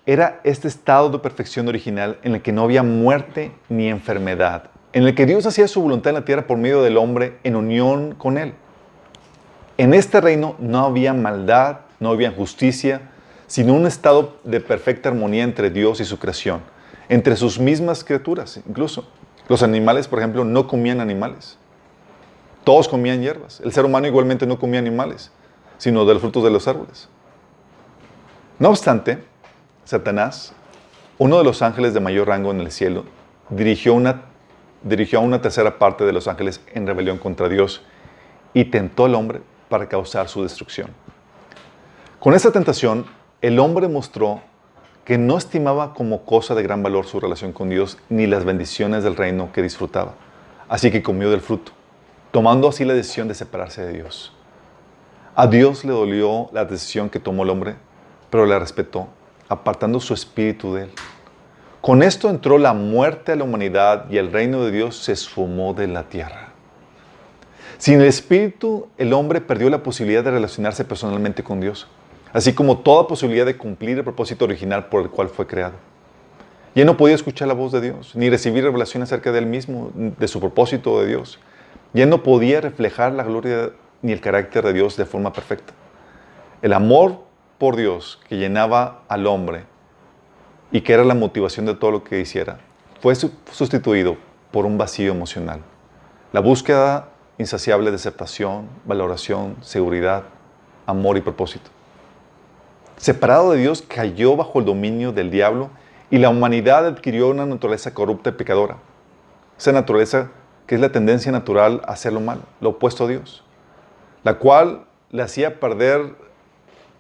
era 0.05 0.41
este 0.45 0.69
estado 0.69 1.09
de 1.11 1.19
perfección 1.21 1.69
original 1.69 2.19
en 2.23 2.35
el 2.35 2.43
que 2.43 2.53
no 2.53 2.63
había 2.63 2.83
muerte 2.83 3.53
ni 3.69 3.89
enfermedad, 3.89 4.71
en 4.93 5.05
el 5.05 5.15
que 5.15 5.27
Dios 5.27 5.47
hacía 5.47 5.69
su 5.69 5.81
voluntad 5.81 6.11
en 6.11 6.17
la 6.17 6.25
tierra 6.25 6.47
por 6.47 6.59
medio 6.59 6.83
del 6.83 6.97
hombre 6.97 7.39
en 7.45 7.57
unión 7.57 8.15
con 8.17 8.37
Él. 8.37 8.55
En 9.79 9.95
este 9.95 10.21
reino 10.21 10.57
no 10.59 10.85
había 10.85 11.15
maldad, 11.15 11.79
no 11.99 12.11
había 12.11 12.33
justicia, 12.33 13.01
sino 13.47 13.75
un 13.75 13.87
estado 13.87 14.39
de 14.45 14.61
perfecta 14.61 15.09
armonía 15.09 15.45
entre 15.45 15.71
Dios 15.71 16.01
y 16.01 16.05
su 16.05 16.19
creación, 16.19 16.61
entre 17.13 17.37
sus 17.37 17.59
mismas 17.59 18.03
criaturas 18.03 18.59
incluso. 18.67 19.05
Los 19.47 19.63
animales, 19.63 20.09
por 20.09 20.19
ejemplo, 20.19 20.45
no 20.45 20.67
comían 20.67 20.99
animales. 20.99 21.59
Todos 22.65 22.89
comían 22.89 23.21
hierbas. 23.21 23.61
El 23.61 23.71
ser 23.71 23.85
humano 23.85 24.07
igualmente 24.07 24.47
no 24.47 24.59
comía 24.59 24.79
animales, 24.81 25.31
sino 25.77 26.07
de 26.07 26.15
los 26.15 26.23
frutos 26.23 26.43
de 26.43 26.51
los 26.51 26.67
árboles. 26.69 27.11
No 28.59 28.71
obstante, 28.71 29.23
Satanás, 29.85 30.55
uno 31.19 31.37
de 31.37 31.45
los 31.45 31.61
ángeles 31.61 31.93
de 31.93 32.01
mayor 32.01 32.29
rango 32.29 32.51
en 32.51 32.61
el 32.61 32.73
cielo, 32.73 33.05
dirigió, 33.51 33.93
una, 33.93 34.23
dirigió 34.83 35.19
a 35.19 35.23
una 35.23 35.43
tercera 35.43 35.79
parte 35.79 36.07
de 36.07 36.15
los 36.15 36.29
ángeles 36.29 36.63
en 36.73 36.87
rebelión 36.87 37.19
contra 37.19 37.51
Dios 37.51 37.83
y 38.55 38.65
tentó 38.65 39.05
al 39.05 39.17
hombre 39.17 39.43
para 39.69 39.87
causar 39.87 40.31
su 40.31 40.43
destrucción. 40.43 40.89
Con 42.19 42.33
esta 42.33 42.53
tentación, 42.53 43.05
el 43.43 43.59
hombre 43.59 43.89
mostró 43.89 44.41
que 45.05 45.19
no 45.19 45.37
estimaba 45.37 45.95
como 45.95 46.25
cosa 46.25 46.55
de 46.55 46.63
gran 46.63 46.83
valor 46.83 47.07
su 47.07 47.19
relación 47.19 47.53
con 47.53 47.69
Dios 47.69 47.99
ni 48.09 48.27
las 48.27 48.45
bendiciones 48.45 49.03
del 49.03 49.17
reino 49.17 49.51
que 49.53 49.63
disfrutaba. 49.63 50.15
Así 50.69 50.91
que 50.91 51.03
comió 51.03 51.31
del 51.31 51.41
fruto, 51.41 51.73
tomando 52.31 52.69
así 52.69 52.85
la 52.85 52.95
decisión 52.95 53.29
de 53.29 53.35
separarse 53.35 53.85
de 53.85 53.93
Dios. 53.95 54.33
A 55.35 55.47
Dios 55.47 55.85
le 55.85 55.93
dolió 55.93 56.49
la 56.53 56.65
decisión 56.65 57.11
que 57.11 57.19
tomó 57.19 57.43
el 57.43 57.51
hombre, 57.51 57.75
pero 58.31 58.47
la 58.47 58.59
respetó, 58.59 59.09
apartando 59.49 59.99
su 59.99 60.15
espíritu 60.15 60.75
de 60.75 60.85
él. 60.85 60.91
Con 61.81 62.03
esto 62.05 62.31
entró 62.31 62.59
la 62.59 62.75
muerte 62.75 63.33
a 63.33 63.37
la 63.37 63.45
humanidad 63.45 64.09
y 64.09 64.19
el 64.19 64.31
reino 64.31 64.65
de 64.65 64.71
Dios 64.71 64.97
se 64.97 65.13
esfumó 65.13 65.75
de 65.75 65.89
la 65.89 66.05
tierra. 66.05 66.51
Sin 67.79 68.01
el 68.01 68.07
espíritu, 68.07 68.87
el 68.99 69.13
hombre 69.13 69.41
perdió 69.41 69.69
la 69.69 69.83
posibilidad 69.83 70.23
de 70.23 70.31
relacionarse 70.31 70.85
personalmente 70.85 71.43
con 71.43 71.61
Dios 71.61 71.89
así 72.33 72.55
como 72.55 72.79
toda 72.79 73.07
posibilidad 73.07 73.47
de 73.47 73.57
cumplir 73.57 73.99
el 73.99 74.05
propósito 74.05 74.45
original 74.45 74.87
por 74.87 75.03
el 75.03 75.11
cual 75.11 75.29
fue 75.29 75.47
creado. 75.47 75.75
Ya 76.75 76.85
no 76.85 76.97
podía 76.97 77.15
escuchar 77.15 77.49
la 77.49 77.55
voz 77.55 77.73
de 77.73 77.83
Dios, 77.83 78.17
ni 78.17 78.31
recibir 78.31 78.65
revelación 78.65 79.03
acerca 79.03 79.31
de 79.31 79.41
él 79.41 79.47
mismo, 79.47 79.91
de 79.95 80.29
su 80.29 80.41
propósito 80.41 81.01
de 81.01 81.07
Dios. 81.07 81.39
Ya 81.93 82.07
no 82.07 82.23
podía 82.23 82.63
reflejar 82.63 83.13
la 83.13 83.25
gloria 83.25 83.73
ni 84.01 84.13
el 84.13 84.21
carácter 84.21 84.65
de 84.65 84.73
Dios 84.73 84.97
de 84.97 85.05
forma 85.05 85.33
perfecta. 85.33 85.75
El 86.63 86.73
amor 86.73 87.21
por 87.59 87.77
Dios 87.77 88.19
que 88.29 88.39
llenaba 88.39 89.03
al 89.09 89.27
hombre 89.27 89.65
y 90.71 90.81
que 90.81 90.95
era 90.95 91.05
la 91.05 91.15
motivación 91.15 91.67
de 91.67 91.75
todo 91.75 91.91
lo 91.91 92.05
que 92.05 92.21
hiciera, 92.21 92.59
fue 93.03 93.15
sustituido 93.15 94.17
por 94.51 94.65
un 94.65 94.79
vacío 94.79 95.13
emocional. 95.13 95.61
La 96.33 96.41
búsqueda 96.41 97.11
insaciable 97.37 97.91
de 97.91 97.97
aceptación, 97.97 98.69
valoración, 98.87 99.57
seguridad, 99.61 100.25
amor 100.87 101.19
y 101.19 101.21
propósito 101.21 101.71
separado 103.03 103.51
de 103.51 103.59
Dios, 103.59 103.83
cayó 103.83 104.37
bajo 104.37 104.61
el 104.61 104.65
dominio 104.65 105.11
del 105.11 105.29
diablo 105.29 105.71
y 106.09 106.19
la 106.19 106.29
humanidad 106.29 106.87
adquirió 106.87 107.31
una 107.31 107.45
naturaleza 107.45 107.93
corrupta 107.93 108.31
y 108.31 108.35
pecadora. 108.35 108.77
Esa 109.59 109.73
naturaleza 109.73 110.31
que 110.69 110.77
es 110.77 110.81
la 110.81 110.93
tendencia 110.93 111.33
natural 111.33 111.83
a 111.85 111.95
hacer 111.95 112.13
lo 112.13 112.21
malo, 112.21 112.43
lo 112.61 112.71
opuesto 112.71 113.05
a 113.05 113.09
Dios, 113.09 113.43
la 114.23 114.35
cual 114.35 114.85
le 115.11 115.21
hacía 115.21 115.59
perder 115.59 116.15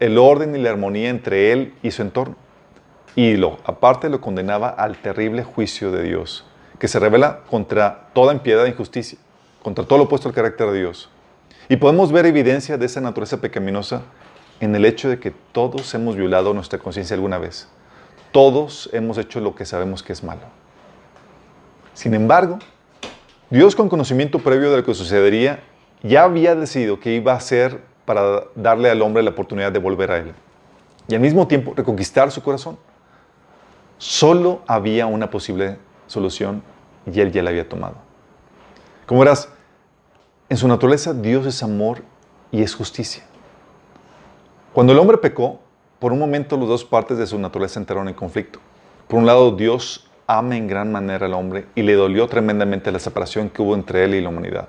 el 0.00 0.18
orden 0.18 0.56
y 0.56 0.58
la 0.58 0.70
armonía 0.70 1.08
entre 1.08 1.52
él 1.52 1.72
y 1.84 1.92
su 1.92 2.02
entorno. 2.02 2.34
Y 3.14 3.36
lo, 3.36 3.58
aparte 3.64 4.08
lo 4.08 4.20
condenaba 4.20 4.70
al 4.70 4.96
terrible 4.96 5.44
juicio 5.44 5.92
de 5.92 6.02
Dios, 6.02 6.44
que 6.80 6.88
se 6.88 6.98
revela 6.98 7.42
contra 7.48 8.08
toda 8.12 8.34
impiedad 8.34 8.66
e 8.66 8.70
injusticia, 8.70 9.20
contra 9.62 9.84
todo 9.84 9.98
lo 9.98 10.04
opuesto 10.06 10.28
al 10.28 10.34
carácter 10.34 10.68
de 10.72 10.80
Dios. 10.80 11.10
Y 11.68 11.76
podemos 11.76 12.10
ver 12.10 12.26
evidencia 12.26 12.76
de 12.76 12.86
esa 12.86 13.00
naturaleza 13.00 13.40
pecaminosa 13.40 14.02
en 14.62 14.76
el 14.76 14.84
hecho 14.84 15.08
de 15.08 15.18
que 15.18 15.32
todos 15.32 15.92
hemos 15.92 16.14
violado 16.14 16.54
nuestra 16.54 16.78
conciencia 16.78 17.16
alguna 17.16 17.36
vez. 17.36 17.66
Todos 18.30 18.88
hemos 18.92 19.18
hecho 19.18 19.40
lo 19.40 19.56
que 19.56 19.64
sabemos 19.64 20.04
que 20.04 20.12
es 20.12 20.22
malo. 20.22 20.42
Sin 21.94 22.14
embargo, 22.14 22.60
Dios 23.50 23.74
con 23.74 23.88
conocimiento 23.88 24.38
previo 24.38 24.70
de 24.70 24.76
lo 24.76 24.84
que 24.84 24.94
sucedería, 24.94 25.64
ya 26.04 26.22
había 26.22 26.54
decidido 26.54 27.00
que 27.00 27.12
iba 27.12 27.32
a 27.32 27.36
hacer 27.36 27.82
para 28.04 28.44
darle 28.54 28.88
al 28.88 29.02
hombre 29.02 29.24
la 29.24 29.30
oportunidad 29.30 29.72
de 29.72 29.80
volver 29.80 30.12
a 30.12 30.18
Él. 30.18 30.32
Y 31.08 31.16
al 31.16 31.20
mismo 31.20 31.48
tiempo 31.48 31.74
reconquistar 31.76 32.30
su 32.30 32.40
corazón. 32.40 32.78
Solo 33.98 34.62
había 34.68 35.06
una 35.06 35.28
posible 35.28 35.76
solución 36.06 36.62
y 37.12 37.20
Él 37.20 37.32
ya 37.32 37.42
la 37.42 37.50
había 37.50 37.68
tomado. 37.68 37.96
Como 39.06 39.22
verás, 39.22 39.48
en 40.48 40.56
su 40.56 40.68
naturaleza 40.68 41.12
Dios 41.12 41.46
es 41.46 41.64
amor 41.64 42.04
y 42.52 42.62
es 42.62 42.76
justicia. 42.76 43.24
Cuando 44.72 44.94
el 44.94 44.98
hombre 44.98 45.18
pecó, 45.18 45.60
por 45.98 46.12
un 46.12 46.18
momento 46.18 46.56
las 46.56 46.66
dos 46.66 46.84
partes 46.84 47.18
de 47.18 47.26
su 47.26 47.38
naturaleza 47.38 47.78
entraron 47.78 48.08
en 48.08 48.14
conflicto. 48.14 48.58
Por 49.06 49.18
un 49.18 49.26
lado, 49.26 49.50
Dios 49.50 50.08
ama 50.26 50.56
en 50.56 50.66
gran 50.66 50.90
manera 50.90 51.26
al 51.26 51.34
hombre 51.34 51.66
y 51.74 51.82
le 51.82 51.92
dolió 51.92 52.26
tremendamente 52.26 52.90
la 52.90 52.98
separación 52.98 53.50
que 53.50 53.60
hubo 53.60 53.74
entre 53.74 54.04
él 54.04 54.14
y 54.14 54.22
la 54.22 54.30
humanidad. 54.30 54.68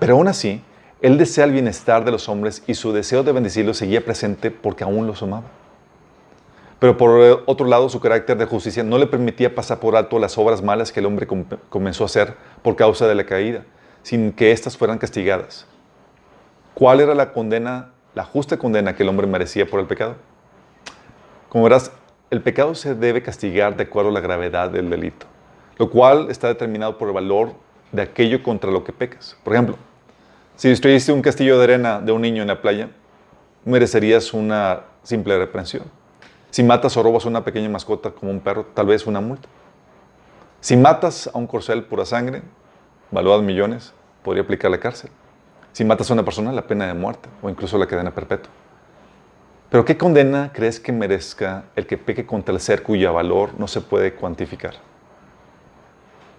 Pero 0.00 0.14
aún 0.14 0.26
así, 0.26 0.62
él 1.00 1.16
desea 1.16 1.44
el 1.44 1.52
bienestar 1.52 2.04
de 2.04 2.10
los 2.10 2.28
hombres 2.28 2.64
y 2.66 2.74
su 2.74 2.92
deseo 2.92 3.22
de 3.22 3.30
bendecirlos 3.30 3.76
seguía 3.76 4.04
presente 4.04 4.50
porque 4.50 4.82
aún 4.82 5.06
los 5.06 5.22
amaba. 5.22 5.46
Pero 6.80 6.96
por 6.96 7.44
otro 7.46 7.66
lado, 7.66 7.88
su 7.88 8.00
carácter 8.00 8.36
de 8.36 8.46
justicia 8.46 8.82
no 8.82 8.98
le 8.98 9.06
permitía 9.06 9.54
pasar 9.54 9.78
por 9.78 9.94
alto 9.94 10.18
las 10.18 10.36
obras 10.38 10.60
malas 10.60 10.90
que 10.90 10.98
el 10.98 11.06
hombre 11.06 11.28
comenzó 11.68 12.02
a 12.02 12.06
hacer 12.06 12.34
por 12.62 12.74
causa 12.74 13.06
de 13.06 13.14
la 13.14 13.26
caída, 13.26 13.64
sin 14.02 14.32
que 14.32 14.50
éstas 14.50 14.76
fueran 14.76 14.98
castigadas. 14.98 15.66
¿Cuál 16.74 17.00
era 17.00 17.14
la 17.14 17.32
condena 17.32 17.92
la 18.14 18.24
justa 18.24 18.56
condena 18.56 18.94
que 18.94 19.02
el 19.02 19.08
hombre 19.08 19.26
merecía 19.26 19.66
por 19.66 19.80
el 19.80 19.86
pecado. 19.86 20.16
Como 21.48 21.64
verás, 21.64 21.92
el 22.30 22.42
pecado 22.42 22.74
se 22.74 22.94
debe 22.94 23.22
castigar 23.22 23.76
de 23.76 23.84
acuerdo 23.84 24.10
a 24.10 24.12
la 24.12 24.20
gravedad 24.20 24.70
del 24.70 24.88
delito, 24.88 25.26
lo 25.78 25.90
cual 25.90 26.30
está 26.30 26.48
determinado 26.48 26.96
por 26.96 27.08
el 27.08 27.14
valor 27.14 27.52
de 27.92 28.02
aquello 28.02 28.42
contra 28.42 28.70
lo 28.70 28.84
que 28.84 28.92
pecas. 28.92 29.36
Por 29.42 29.52
ejemplo, 29.54 29.76
si 30.56 30.68
destruiste 30.68 31.12
un 31.12 31.22
castillo 31.22 31.58
de 31.58 31.64
arena 31.64 32.00
de 32.00 32.12
un 32.12 32.22
niño 32.22 32.42
en 32.42 32.48
la 32.48 32.60
playa, 32.60 32.90
merecerías 33.64 34.32
una 34.32 34.82
simple 35.02 35.38
reprensión. 35.38 35.84
Si 36.50 36.62
matas 36.62 36.96
o 36.96 37.02
robas 37.02 37.24
a 37.24 37.28
una 37.28 37.44
pequeña 37.44 37.68
mascota 37.68 38.10
como 38.10 38.30
un 38.30 38.40
perro, 38.40 38.66
tal 38.74 38.86
vez 38.86 39.06
una 39.06 39.20
multa. 39.20 39.48
Si 40.60 40.76
matas 40.76 41.30
a 41.32 41.38
un 41.38 41.46
corcel 41.46 41.84
pura 41.84 42.04
sangre, 42.04 42.42
valuado 43.10 43.40
millones, 43.42 43.94
podría 44.22 44.42
aplicar 44.42 44.70
la 44.70 44.78
cárcel. 44.78 45.10
Si 45.72 45.84
matas 45.84 46.10
a 46.10 46.14
una 46.14 46.24
persona, 46.24 46.52
la 46.52 46.66
pena 46.66 46.86
de 46.86 46.94
muerte 46.94 47.28
o 47.42 47.48
incluso 47.48 47.78
la 47.78 47.86
cadena 47.86 48.12
perpetua. 48.12 48.50
Pero 49.70 49.84
¿qué 49.84 49.96
condena 49.96 50.50
crees 50.52 50.80
que 50.80 50.90
merezca 50.90 51.64
el 51.76 51.86
que 51.86 51.96
peque 51.96 52.26
contra 52.26 52.52
el 52.52 52.60
ser 52.60 52.82
cuyo 52.82 53.12
valor 53.12 53.50
no 53.56 53.68
se 53.68 53.80
puede 53.80 54.14
cuantificar? 54.14 54.74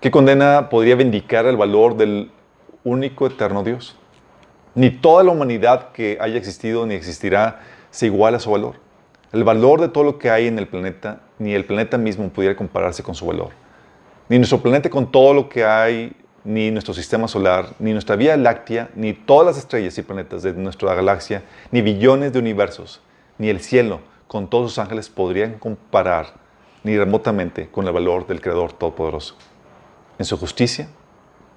¿Qué 0.02 0.12
condena 0.12 0.68
podría 0.70 0.96
vindicar 0.96 1.46
el 1.46 1.56
valor 1.56 1.96
del 1.96 2.32
único 2.84 3.28
eterno 3.28 3.64
Dios? 3.64 3.96
Ni 4.76 4.90
toda 4.90 5.24
la 5.24 5.32
humanidad 5.32 5.92
que 5.92 6.18
haya 6.20 6.38
existido 6.38 6.86
ni 6.86 6.96
existirá 6.96 7.62
se 7.90 8.08
iguala 8.08 8.38
a 8.38 8.40
su 8.42 8.52
valor. 8.52 8.76
El 9.32 9.46
valor 9.46 9.80
de 9.80 9.88
todo 9.88 10.04
lo 10.04 10.18
que 10.18 10.30
hay 10.30 10.48
en 10.48 10.60
el 10.60 10.68
planeta, 10.68 11.22
ni 11.40 11.54
el 11.54 11.64
planeta 11.64 11.98
mismo 11.98 12.28
pudiera 12.30 12.56
compararse 12.56 13.02
con 13.02 13.16
su 13.16 13.26
valor. 13.26 13.52
Ni 14.28 14.38
nuestro 14.38 14.62
planeta 14.62 14.90
con 14.90 15.10
todo 15.10 15.34
lo 15.34 15.48
que 15.48 15.64
hay 15.64 16.16
ni 16.43 16.71
nuestro 16.71 16.93
sistema 16.93 17.27
solar, 17.27 17.69
ni 17.79 17.93
nuestra 17.93 18.15
Vía 18.15 18.36
Láctea, 18.38 18.89
ni 18.95 19.13
todas 19.13 19.45
las 19.45 19.57
estrellas 19.57 19.98
y 19.98 20.01
planetas 20.01 20.43
de 20.43 20.53
nuestra 20.53 20.93
galaxia, 20.95 21.43
ni 21.71 21.81
billones 21.81 22.33
de 22.33 22.39
universos, 22.39 23.01
ni 23.38 23.50
el 23.50 23.60
cielo 23.60 24.01
con 24.27 24.50
todos 24.50 24.71
sus 24.71 24.79
ángeles 24.79 25.10
podrían 25.10 25.60
comparar 25.60 26.33
ni 26.83 26.98
remotamente 26.98 27.67
con 27.69 27.86
el 27.86 27.93
valor 27.93 28.25
del 28.27 28.41
Creador 28.41 28.74
Todopoderoso. 28.74 29.36
En 30.17 30.25
su 30.25 30.38
justicia, 30.38 30.88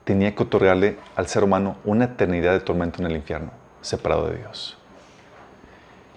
tenía 0.04 0.34
que 0.34 0.42
otorgarle 0.42 0.98
al 1.16 1.26
ser 1.26 1.44
humano 1.44 1.76
una 1.84 2.06
eternidad 2.06 2.52
de 2.52 2.60
tormento 2.60 3.00
en 3.00 3.06
el 3.06 3.16
infierno, 3.16 3.50
separado 3.80 4.28
de 4.28 4.38
Dios. 4.38 4.76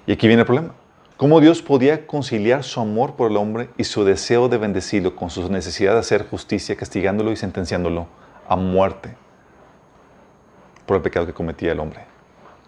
Y 0.05 0.12
aquí 0.12 0.27
viene 0.27 0.41
el 0.41 0.45
problema. 0.45 0.74
¿Cómo 1.15 1.39
Dios 1.41 1.62
podía 1.62 2.05
conciliar 2.05 2.63
su 2.63 2.79
amor 2.79 3.15
por 3.15 3.31
el 3.31 3.38
hombre 3.38 3.69
y 3.77 3.86
su 3.86 4.03
deseo 4.03 4.50
de 4.50 4.57
bendecirlo 4.57 5.15
con 5.15 5.29
su 5.29 5.51
necesidad 5.51 5.93
de 5.93 6.00
hacer 6.00 6.27
justicia, 6.29 6.75
castigándolo 6.75 7.31
y 7.31 7.36
sentenciándolo 7.36 8.07
a 8.48 8.56
muerte 8.56 9.16
por 10.86 10.98
el 10.98 11.04
pecado 11.04 11.25
que 11.25 11.34
cometía 11.34 11.72
el 11.72 11.80
hombre. 11.80 12.01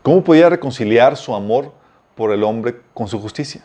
¿Cómo 0.03 0.23
podía 0.23 0.49
reconciliar 0.49 1.17
su 1.17 1.33
amor 1.33 1.71
por 2.15 2.31
el 2.31 2.43
hombre 2.43 2.81
con 2.93 3.07
su 3.07 3.19
justicia? 3.19 3.61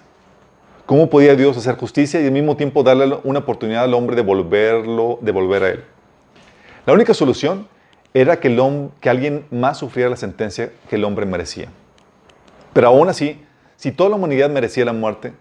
¿Cómo 0.86 1.08
podía 1.08 1.34
Dios 1.34 1.56
hacer 1.56 1.76
justicia 1.76 2.20
y 2.20 2.26
al 2.26 2.32
mismo 2.32 2.56
tiempo 2.56 2.82
darle 2.82 3.18
una 3.24 3.38
oportunidad 3.40 3.84
al 3.84 3.94
hombre 3.94 4.16
de 4.16 4.22
volverlo, 4.22 5.18
de 5.22 5.32
volver 5.32 5.62
a 5.62 5.68
él? 5.70 5.84
La 6.86 6.92
única 6.92 7.14
solución 7.14 7.66
era 8.12 8.38
que, 8.38 8.48
el 8.48 8.90
que 9.00 9.10
alguien 9.10 9.46
más 9.50 9.78
sufriera 9.78 10.10
la 10.10 10.16
sentencia 10.16 10.70
que 10.88 10.96
el 10.96 11.04
hombre 11.04 11.26
merecía. 11.26 11.68
Pero 12.72 12.88
aún 12.88 13.08
así, 13.08 13.42
si 13.76 13.92
toda 13.92 14.10
la 14.10 14.16
humanidad 14.16 14.50
merecía 14.50 14.84
la 14.84 14.92
muerte, 14.92 15.32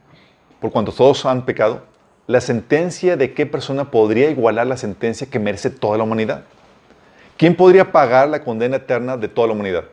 por 0.61 0.71
cuanto 0.71 0.91
todos 0.91 1.25
han 1.25 1.45
pecado, 1.45 1.83
la 2.25 2.39
sentencia 2.39 3.17
de 3.17 3.33
qué 3.33 3.45
persona 3.45 3.91
podría 3.91 4.29
igualar 4.29 4.65
la 4.65 4.77
sentencia 4.77 5.27
que 5.29 5.39
merece 5.39 5.69
toda 5.69 5.97
la 5.97 6.05
humanidad. 6.05 6.45
¿Quién 7.37 7.55
podría 7.55 7.91
pagar 7.91 8.29
la 8.29 8.43
condena 8.43 8.77
eterna 8.77 9.17
de 9.17 9.27
toda 9.27 9.47
la 9.47 9.53
humanidad? 9.53 9.85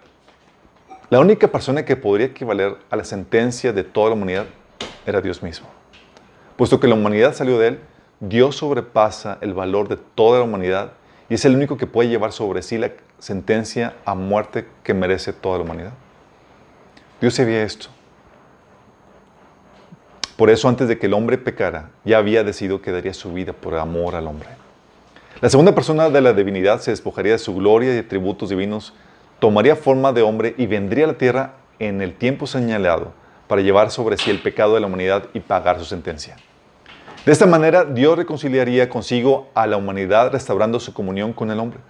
La 1.09 1.21
única 1.21 1.49
persona 1.49 1.85
que 1.85 1.97
podría 1.97 2.27
equivaler 2.27 2.77
a 2.91 2.97
la 2.97 3.05
sentencia 3.05 3.73
de 3.73 3.83
toda 3.83 4.11
la 4.11 4.15
humanidad 4.15 4.47
era 5.07 5.21
Dios 5.21 5.43
mismo. 5.43 5.67
Puesto 6.57 6.79
que 6.79 6.87
la 6.87 6.95
humanidad 6.95 7.35
salió 7.35 7.59
de 7.59 7.69
Él, 7.69 7.81
Dios 8.21 8.57
sobrepasa 8.57 9.39
el 9.41 9.55
valor 9.55 9.89
de 9.89 9.97
toda 9.97 10.39
la 10.39 10.45
humanidad 10.45 10.93
y 11.31 11.35
es 11.35 11.45
el 11.47 11.57
único 11.57 11.79
que 11.79 11.87
puede 11.87 12.11
llevar 12.11 12.33
sobre 12.33 12.61
sí 12.61 12.77
la 12.77 12.93
sentencia 13.19 13.95
a 14.05 14.15
muerte 14.15 14.67
que 14.85 14.93
merece 14.93 15.33
toda 15.33 15.57
la 15.59 15.65
humanidad. 15.65 15.93
Dios 17.21 17.35
sabía 17.35 17.63
esto. 17.63 17.89
Por 20.37 20.51
eso 20.51 20.69
antes 20.69 20.89
de 20.89 20.99
que 20.99 21.07
el 21.07 21.15
hombre 21.15 21.39
pecara, 21.39 21.91
ya 22.05 22.19
había 22.19 22.45
decidido 22.45 22.83
que 22.83 22.93
daría 22.93 23.15
su 23.15 23.33
vida 23.33 23.53
por 23.55 23.75
amor 23.75 24.15
al 24.15 24.27
hombre. 24.27 24.60
La 25.41 25.49
segunda 25.49 25.75
persona 25.75 26.11
de 26.11 26.21
la 26.21 26.35
divinidad 26.35 26.81
se 26.81 26.91
despojaría 26.91 27.33
de 27.33 27.39
su 27.39 27.55
gloria 27.55 27.93
y 27.93 27.95
de 27.95 28.03
tributos 28.03 28.51
divinos, 28.51 28.93
tomaría 29.39 29.75
forma 29.75 30.13
de 30.13 30.21
hombre 30.21 30.55
y 30.59 30.67
vendría 30.67 31.05
a 31.05 31.09
la 31.09 31.17
tierra 31.17 31.55
en 31.79 32.03
el 32.03 32.13
tiempo 32.13 32.47
señalado 32.47 33.15
para 33.49 33.63
llevar 33.63 33.91
sobre 33.91 34.19
sí 34.19 34.31
el 34.31 34.43
pecado 34.43 34.75
de 34.75 34.81
la 34.81 34.87
humanidad 34.87 35.31
y 35.33 35.41
pagar 35.41 35.79
su 35.79 35.87
sentencia. 35.87 36.37
De 37.25 37.33
esta 37.33 37.47
manera, 37.47 37.87
Dios 37.87 38.19
reconciliaría 38.19 38.91
consigo 38.91 39.49
a 39.55 39.67
la 39.67 39.79
humanidad 39.79 40.31
restaurando 40.31 40.79
su 40.79 40.93
comunión 40.93 41.33
con 41.33 41.51
el 41.51 41.59
hombre, 41.59 41.81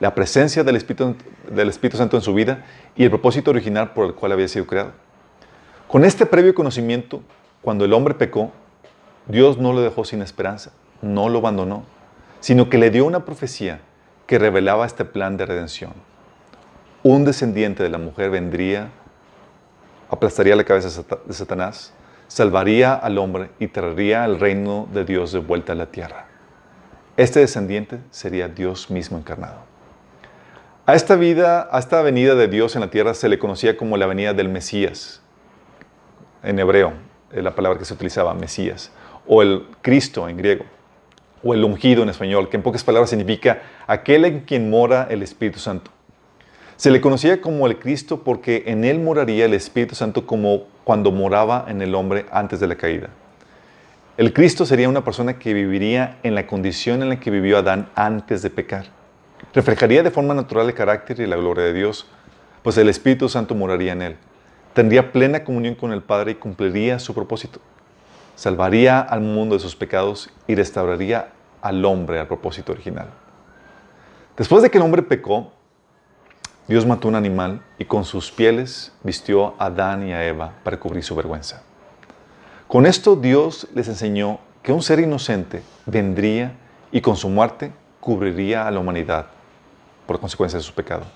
la 0.00 0.14
presencia 0.14 0.64
del 0.64 0.76
Espíritu 0.76 1.96
Santo 1.98 2.16
en 2.16 2.22
su 2.22 2.32
vida 2.32 2.64
y 2.96 3.04
el 3.04 3.10
propósito 3.10 3.50
original 3.50 3.92
por 3.92 4.06
el 4.06 4.14
cual 4.14 4.32
había 4.32 4.48
sido 4.48 4.66
creado. 4.66 4.92
Con 5.88 6.06
este 6.06 6.24
previo 6.24 6.54
conocimiento, 6.54 7.20
cuando 7.60 7.84
el 7.84 7.92
hombre 7.92 8.14
pecó, 8.14 8.50
Dios 9.26 9.58
no 9.58 9.74
lo 9.74 9.82
dejó 9.82 10.06
sin 10.06 10.22
esperanza, 10.22 10.72
no 11.02 11.28
lo 11.28 11.40
abandonó, 11.40 11.84
sino 12.40 12.68
que 12.70 12.78
le 12.78 12.90
dio 12.90 13.04
una 13.04 13.24
profecía 13.24 13.80
que 14.26 14.38
revelaba 14.38 14.86
este 14.86 15.04
plan 15.04 15.36
de 15.36 15.46
redención. 15.46 15.92
Un 17.02 17.24
descendiente 17.24 17.82
de 17.82 17.88
la 17.88 17.98
mujer 17.98 18.30
vendría, 18.30 18.90
aplastaría 20.10 20.56
la 20.56 20.64
cabeza 20.64 21.04
de 21.24 21.32
Satanás, 21.32 21.92
salvaría 22.26 22.94
al 22.94 23.18
hombre 23.18 23.50
y 23.58 23.68
traería 23.68 24.24
el 24.24 24.38
reino 24.38 24.88
de 24.92 25.04
Dios 25.04 25.32
de 25.32 25.38
vuelta 25.38 25.72
a 25.72 25.76
la 25.76 25.86
tierra. 25.86 26.26
Este 27.16 27.40
descendiente 27.40 27.98
sería 28.10 28.48
Dios 28.48 28.90
mismo 28.90 29.18
encarnado. 29.18 29.60
A 30.86 30.94
esta 30.94 31.16
vida, 31.16 31.68
a 31.70 31.78
esta 31.78 32.00
venida 32.02 32.34
de 32.34 32.48
Dios 32.48 32.74
en 32.74 32.80
la 32.80 32.90
tierra 32.90 33.12
se 33.14 33.28
le 33.28 33.38
conocía 33.38 33.76
como 33.76 33.96
la 33.96 34.06
venida 34.06 34.34
del 34.34 34.48
Mesías. 34.48 35.20
En 36.42 36.58
hebreo, 36.58 36.92
es 37.32 37.42
la 37.42 37.54
palabra 37.54 37.78
que 37.78 37.84
se 37.84 37.94
utilizaba, 37.94 38.32
Mesías, 38.34 38.90
o 39.26 39.42
el 39.42 39.66
Cristo 39.82 40.28
en 40.28 40.36
griego, 40.36 40.64
o 41.42 41.54
el 41.54 41.64
ungido 41.64 42.02
en 42.02 42.08
español, 42.08 42.48
que 42.48 42.56
en 42.56 42.62
pocas 42.62 42.84
palabras 42.84 43.10
significa 43.10 43.62
aquel 43.86 44.24
en 44.24 44.40
quien 44.40 44.70
mora 44.70 45.06
el 45.10 45.22
Espíritu 45.22 45.58
Santo. 45.58 45.90
Se 46.76 46.90
le 46.90 47.00
conocía 47.00 47.40
como 47.40 47.66
el 47.66 47.78
Cristo 47.78 48.22
porque 48.22 48.64
en 48.66 48.84
él 48.84 49.00
moraría 49.00 49.46
el 49.46 49.54
Espíritu 49.54 49.94
Santo 49.94 50.26
como 50.26 50.64
cuando 50.84 51.10
moraba 51.10 51.66
en 51.68 51.82
el 51.82 51.94
hombre 51.94 52.26
antes 52.30 52.60
de 52.60 52.68
la 52.68 52.76
caída. 52.76 53.08
El 54.16 54.32
Cristo 54.32 54.66
sería 54.66 54.88
una 54.88 55.04
persona 55.04 55.38
que 55.38 55.54
viviría 55.54 56.18
en 56.22 56.34
la 56.34 56.46
condición 56.46 57.02
en 57.02 57.08
la 57.08 57.20
que 57.20 57.30
vivió 57.30 57.58
Adán 57.58 57.88
antes 57.94 58.42
de 58.42 58.50
pecar. 58.50 58.86
Reflejaría 59.54 60.02
de 60.02 60.10
forma 60.10 60.34
natural 60.34 60.66
el 60.66 60.74
carácter 60.74 61.20
y 61.20 61.26
la 61.26 61.36
gloria 61.36 61.64
de 61.64 61.72
Dios, 61.72 62.06
pues 62.62 62.76
el 62.78 62.88
Espíritu 62.88 63.28
Santo 63.28 63.54
moraría 63.54 63.92
en 63.92 64.02
él. 64.02 64.16
Tendría 64.72 65.12
plena 65.12 65.44
comunión 65.44 65.74
con 65.74 65.92
el 65.92 66.02
Padre 66.02 66.32
y 66.32 66.34
cumpliría 66.34 66.98
su 66.98 67.14
propósito. 67.14 67.60
Salvaría 68.38 69.00
al 69.00 69.20
mundo 69.20 69.56
de 69.56 69.60
sus 69.60 69.74
pecados 69.74 70.30
y 70.46 70.54
restauraría 70.54 71.32
al 71.60 71.84
hombre 71.84 72.20
al 72.20 72.28
propósito 72.28 72.70
original. 72.70 73.08
Después 74.36 74.62
de 74.62 74.70
que 74.70 74.78
el 74.78 74.84
hombre 74.84 75.02
pecó, 75.02 75.50
Dios 76.68 76.86
mató 76.86 77.08
un 77.08 77.16
animal 77.16 77.62
y 77.80 77.86
con 77.86 78.04
sus 78.04 78.30
pieles 78.30 78.92
vistió 79.02 79.56
a 79.58 79.66
Adán 79.66 80.06
y 80.06 80.12
a 80.12 80.24
Eva 80.24 80.52
para 80.62 80.78
cubrir 80.78 81.02
su 81.02 81.16
vergüenza. 81.16 81.64
Con 82.68 82.86
esto 82.86 83.16
Dios 83.16 83.66
les 83.74 83.88
enseñó 83.88 84.38
que 84.62 84.70
un 84.70 84.82
ser 84.82 85.00
inocente 85.00 85.64
vendría 85.84 86.52
y 86.92 87.00
con 87.00 87.16
su 87.16 87.28
muerte 87.28 87.72
cubriría 87.98 88.68
a 88.68 88.70
la 88.70 88.78
humanidad 88.78 89.26
por 90.06 90.20
consecuencia 90.20 90.60
de 90.60 90.64
su 90.64 90.74
pecado. 90.74 91.06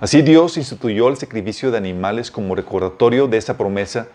Así 0.00 0.22
Dios 0.22 0.56
instituyó 0.56 1.10
el 1.10 1.18
sacrificio 1.18 1.70
de 1.70 1.76
animales 1.76 2.30
como 2.30 2.54
recordatorio 2.54 3.28
de 3.28 3.36
esa 3.36 3.58
promesa 3.58 4.08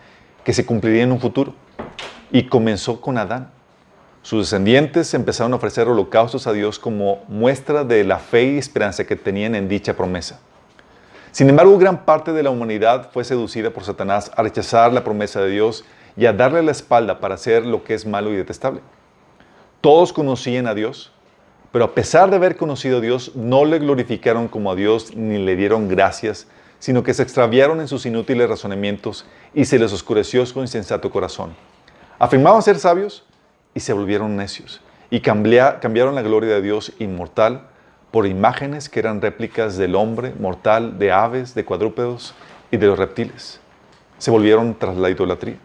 que 0.44 0.54
se 0.54 0.66
cumpliría 0.66 1.04
en 1.04 1.12
un 1.12 1.20
futuro. 1.20 1.54
Y 2.32 2.48
comenzó 2.48 3.02
con 3.02 3.18
Adán. 3.18 3.52
Sus 4.22 4.46
descendientes 4.46 5.14
empezaron 5.14 5.54
a 5.54 5.56
ofrecer 5.56 5.88
holocaustos 5.88 6.46
a 6.46 6.54
Dios 6.54 6.78
como 6.78 7.24
muestra 7.28 7.84
de 7.84 8.04
la 8.04 8.20
fe 8.20 8.54
y 8.54 8.58
esperanza 8.58 9.06
que 9.06 9.16
tenían 9.16 9.56
en 9.56 9.68
dicha 9.68 9.96
promesa. 9.96 10.40
Sin 11.32 11.50
embargo, 11.50 11.78
gran 11.78 12.06
parte 12.06 12.34
de 12.34 12.44
la 12.44 12.50
humanidad 12.50 13.10
fue 13.12 13.24
seducida 13.24 13.72
por 13.72 13.84
Satanás 13.84 14.32
a 14.36 14.44
rechazar 14.44 14.94
la 14.94 15.04
promesa 15.04 15.42
de 15.42 15.50
Dios 15.50 15.86
y 16.16 16.26
a 16.26 16.34
darle 16.34 16.62
la 16.62 16.72
espalda 16.72 17.20
para 17.20 17.36
hacer 17.36 17.66
lo 17.66 17.84
que 17.84 17.94
es 17.94 18.06
malo 18.06 18.32
y 18.32 18.36
detestable. 18.36 18.82
Todos 19.80 20.14
conocían 20.14 20.68
a 20.68 20.76
Dios, 20.76 21.12
pero 21.72 21.86
a 21.86 21.96
pesar 21.96 22.30
de 22.30 22.36
haber 22.36 22.58
conocido 22.58 22.98
a 22.98 23.02
Dios, 23.02 23.32
no 23.36 23.66
le 23.66 23.80
glorificaron 23.80 24.48
como 24.48 24.72
a 24.72 24.76
Dios 24.76 25.16
ni 25.16 25.38
le 25.38 25.56
dieron 25.56 25.88
gracias, 25.88 26.48
sino 26.80 27.02
que 27.02 27.14
se 27.14 27.24
extraviaron 27.24 27.80
en 27.80 27.88
sus 27.88 28.06
inútiles 28.06 28.50
razonamientos 28.50 29.26
y 29.54 29.66
se 29.66 29.80
les 29.80 29.94
oscureció 29.94 30.46
su 30.46 30.60
insensato 30.60 31.10
corazón. 31.10 31.56
Afirmaban 32.22 32.62
ser 32.62 32.78
sabios, 32.78 33.24
y 33.74 33.80
se 33.80 33.94
volvieron 33.94 34.36
necios 34.38 34.80
y 35.10 35.22
cambiaron 35.22 36.14
la 36.14 36.22
gloria 36.22 36.54
de 36.54 36.62
Dios 36.62 36.94
inmortal 37.00 37.64
por 38.12 38.28
imágenes 38.28 38.90
que 38.90 39.00
eran 39.00 39.24
réplicas 39.24 39.76
del 39.76 39.96
hombre 39.96 40.32
mortal, 40.40 41.00
de 41.00 41.12
aves, 41.12 41.56
de 41.56 41.66
cuadrúpedos 41.66 42.36
y 42.70 42.78
de 42.78 42.86
los 42.86 43.00
reptiles. 43.00 43.60
Se 44.20 44.30
volvieron 44.30 44.78
tras 44.78 44.98
la 44.98 45.10
idolatría. 45.10 45.58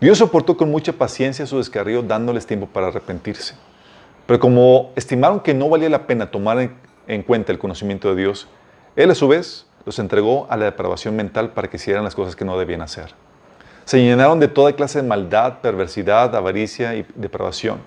Dios 0.00 0.16
soportó 0.16 0.56
con 0.56 0.70
mucha 0.70 0.94
paciencia 0.94 1.44
su 1.44 1.58
descarrío 1.58 2.00
dándoles 2.00 2.46
tiempo 2.46 2.66
para 2.66 2.86
arrepentirse. 2.86 3.54
Pero 4.26 4.40
como 4.40 4.92
estimaron 4.96 5.40
que 5.40 5.52
no 5.52 5.68
valía 5.68 5.90
la 5.90 6.06
pena 6.06 6.30
tomar 6.30 6.70
en 7.06 7.22
cuenta 7.22 7.52
el 7.52 7.58
conocimiento 7.58 8.08
de 8.14 8.22
Dios, 8.22 8.48
Él 8.96 9.10
a 9.10 9.14
su 9.14 9.28
vez 9.28 9.66
los 9.84 9.98
entregó 9.98 10.46
a 10.48 10.56
la 10.56 10.64
depravación 10.64 11.16
mental 11.16 11.50
para 11.50 11.68
que 11.68 11.76
hicieran 11.76 12.02
las 12.02 12.14
cosas 12.14 12.34
que 12.34 12.46
no 12.46 12.58
debían 12.58 12.80
hacer. 12.80 13.14
Se 13.88 14.02
llenaron 14.02 14.38
de 14.38 14.48
toda 14.48 14.74
clase 14.74 15.00
de 15.00 15.08
maldad, 15.08 15.60
perversidad, 15.62 16.36
avaricia 16.36 16.94
y 16.94 17.06
depravación, 17.14 17.78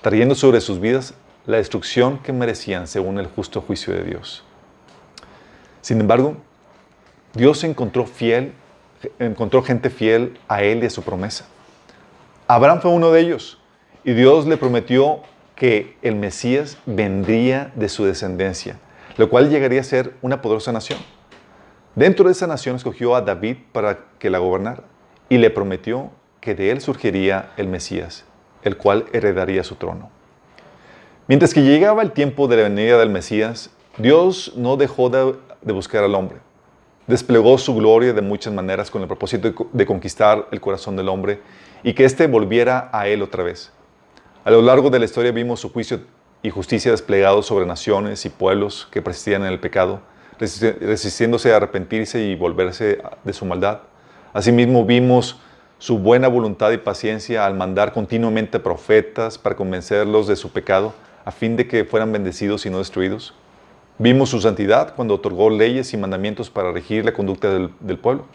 trayendo 0.00 0.36
sobre 0.36 0.60
sus 0.60 0.78
vidas 0.78 1.14
la 1.46 1.56
destrucción 1.56 2.18
que 2.18 2.32
merecían 2.32 2.86
según 2.86 3.18
el 3.18 3.26
justo 3.26 3.60
juicio 3.60 3.92
de 3.92 4.04
Dios. 4.04 4.44
Sin 5.80 6.00
embargo, 6.00 6.36
Dios 7.34 7.64
encontró 7.64 8.06
fiel, 8.06 8.52
encontró 9.18 9.64
gente 9.64 9.90
fiel 9.90 10.38
a 10.46 10.62
él 10.62 10.84
y 10.84 10.86
a 10.86 10.90
su 10.90 11.02
promesa. 11.02 11.44
Abraham 12.46 12.80
fue 12.80 12.92
uno 12.92 13.10
de 13.10 13.18
ellos 13.22 13.58
y 14.04 14.12
Dios 14.12 14.46
le 14.46 14.56
prometió 14.56 15.22
que 15.56 15.96
el 16.02 16.14
Mesías 16.14 16.78
vendría 16.86 17.72
de 17.74 17.88
su 17.88 18.04
descendencia, 18.04 18.78
lo 19.16 19.28
cual 19.28 19.50
llegaría 19.50 19.80
a 19.80 19.82
ser 19.82 20.14
una 20.22 20.40
poderosa 20.40 20.70
nación. 20.70 21.00
Dentro 21.96 22.26
de 22.26 22.30
esa 22.30 22.46
nación 22.46 22.76
escogió 22.76 23.16
a 23.16 23.22
David 23.22 23.56
para 23.72 23.98
que 24.20 24.30
la 24.30 24.38
gobernara 24.38 24.84
y 25.28 25.38
le 25.38 25.50
prometió 25.50 26.10
que 26.40 26.54
de 26.54 26.70
él 26.70 26.80
surgiría 26.80 27.50
el 27.56 27.68
Mesías, 27.68 28.24
el 28.62 28.76
cual 28.76 29.06
heredaría 29.12 29.64
su 29.64 29.74
trono. 29.74 30.10
Mientras 31.28 31.52
que 31.52 31.62
llegaba 31.62 32.02
el 32.02 32.12
tiempo 32.12 32.46
de 32.46 32.56
la 32.56 32.62
venida 32.64 32.98
del 32.98 33.10
Mesías, 33.10 33.70
Dios 33.98 34.52
no 34.56 34.76
dejó 34.76 35.10
de, 35.10 35.34
buscar 35.72 36.04
al 36.04 36.14
hombre. 36.14 36.38
Desplegó 37.06 37.58
su 37.58 37.74
gloria 37.74 38.12
de 38.12 38.22
muchas 38.22 38.52
maneras 38.52 38.90
con 38.90 39.02
el 39.02 39.08
propósito 39.08 39.66
de 39.72 39.86
conquistar 39.86 40.46
el 40.52 40.60
corazón 40.60 40.96
del 40.96 41.08
hombre 41.08 41.40
y 41.82 41.94
que 41.94 42.04
éste 42.04 42.26
volviera 42.26 42.90
a 42.92 43.08
él 43.08 43.22
otra 43.22 43.42
vez. 43.42 43.72
A 44.44 44.50
lo 44.50 44.62
largo 44.62 44.90
de 44.90 45.00
la 45.00 45.04
historia 45.04 45.32
vimos 45.32 45.58
su 45.58 45.72
juicio 45.72 46.00
y 46.42 46.50
justicia 46.50 46.92
desplegados 46.92 47.46
sobre 47.46 47.66
naciones 47.66 48.24
y 48.24 48.28
pueblos 48.28 48.86
que 48.92 49.02
persistían 49.02 49.42
en 49.42 49.48
el 49.48 49.58
pecado, 49.58 50.00
resistiéndose 50.38 51.52
a 51.52 51.56
arrepentirse 51.56 52.22
y 52.22 52.36
volverse 52.36 53.00
de 53.24 53.32
su 53.32 53.44
maldad. 53.44 53.80
Asimismo 54.36 54.84
vimos 54.84 55.38
su 55.78 55.98
buena 55.98 56.28
voluntad 56.28 56.70
y 56.72 56.76
paciencia 56.76 57.46
al 57.46 57.54
mandar 57.54 57.94
continuamente 57.94 58.60
profetas 58.60 59.38
para 59.38 59.56
convencerlos 59.56 60.26
de 60.26 60.36
su 60.36 60.50
pecado 60.50 60.92
a 61.24 61.30
fin 61.30 61.56
de 61.56 61.66
que 61.66 61.86
fueran 61.86 62.12
bendecidos 62.12 62.66
y 62.66 62.70
no 62.70 62.76
destruidos. 62.76 63.32
Vimos 63.96 64.28
su 64.28 64.38
santidad 64.42 64.94
cuando 64.94 65.14
otorgó 65.14 65.48
leyes 65.48 65.94
y 65.94 65.96
mandamientos 65.96 66.50
para 66.50 66.70
regir 66.70 67.06
la 67.06 67.14
conducta 67.14 67.48
del, 67.48 67.98
pueblo. 67.98 68.26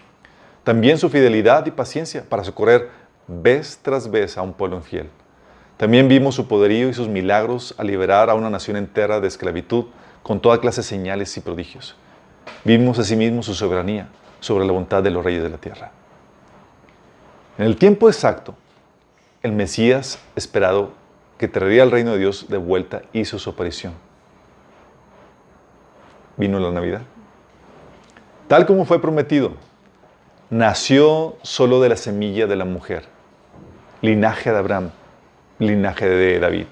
También 0.63 0.97
su 0.97 1.07
fidelidad 1.07 1.67
y 1.67 1.69
paciencia 1.71 2.25
para 2.27 2.43
socorrer 2.43 2.89
vez 3.27 3.77
tras 3.79 4.09
vez 4.09 4.39
a 4.39 4.41
un 4.41 4.53
pueblo 4.53 4.77
infiel. 4.77 5.07
También 5.77 6.07
vimos 6.07 6.33
su 6.33 6.47
poderío 6.47 6.89
y 6.89 6.95
sus 6.95 7.09
milagros 7.09 7.75
al 7.77 7.85
liberar 7.85 8.31
a 8.31 8.33
una 8.33 8.49
nación 8.49 8.75
entera 8.75 9.19
de 9.19 9.27
esclavitud 9.27 9.85
con 10.23 10.39
toda 10.39 10.59
clase 10.59 10.81
de 10.81 10.87
señales 10.87 11.37
y 11.37 11.41
prodigios. 11.41 11.95
Vimos 12.65 12.97
asimismo 12.97 13.43
su 13.43 13.53
soberanía 13.53 14.09
sobre 14.41 14.65
la 14.65 14.73
voluntad 14.73 15.01
de 15.01 15.11
los 15.11 15.23
reyes 15.23 15.41
de 15.41 15.49
la 15.49 15.57
tierra. 15.57 15.91
En 17.57 17.65
el 17.65 17.77
tiempo 17.77 18.09
exacto, 18.09 18.55
el 19.41 19.53
Mesías 19.53 20.19
esperado 20.35 20.91
que 21.37 21.47
traería 21.47 21.83
el 21.83 21.91
reino 21.91 22.11
de 22.11 22.19
Dios 22.19 22.47
de 22.49 22.57
vuelta 22.57 23.03
hizo 23.13 23.39
su 23.39 23.51
aparición. 23.51 23.93
Vino 26.37 26.59
la 26.59 26.71
Navidad. 26.71 27.01
Tal 28.47 28.65
como 28.65 28.85
fue 28.85 29.01
prometido, 29.01 29.53
nació 30.49 31.37
solo 31.41 31.79
de 31.79 31.89
la 31.89 31.95
semilla 31.95 32.47
de 32.47 32.55
la 32.55 32.65
mujer, 32.65 33.05
linaje 34.01 34.51
de 34.51 34.57
Abraham, 34.57 34.89
linaje 35.59 36.09
de 36.09 36.39
David. 36.39 36.65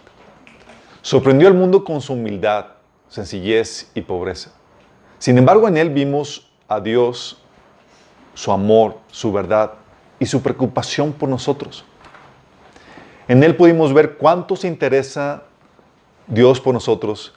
Sorprendió 1.01 1.47
al 1.47 1.53
mundo 1.53 1.83
con 1.83 2.01
su 2.01 2.13
humildad, 2.13 2.65
sencillez 3.07 3.91
y 3.95 4.01
pobreza. 4.01 4.51
Sin 5.19 5.37
embargo, 5.37 5.67
en 5.67 5.77
él 5.77 5.89
vimos 5.91 6.51
a 6.67 6.79
Dios 6.79 7.41
su 8.39 8.53
amor, 8.53 8.95
su 9.11 9.33
verdad 9.33 9.73
y 10.17 10.25
su 10.25 10.41
preocupación 10.41 11.11
por 11.11 11.27
nosotros. 11.27 11.83
En 13.27 13.43
Él 13.43 13.57
pudimos 13.57 13.93
ver 13.93 14.15
cuánto 14.15 14.55
se 14.55 14.69
interesa 14.69 15.43
Dios 16.25 16.61
por 16.61 16.73
nosotros, 16.73 17.33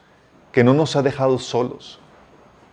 que 0.53 0.62
no 0.62 0.75
nos 0.75 0.95
ha 0.95 1.03
dejado 1.03 1.41
solos, 1.41 1.99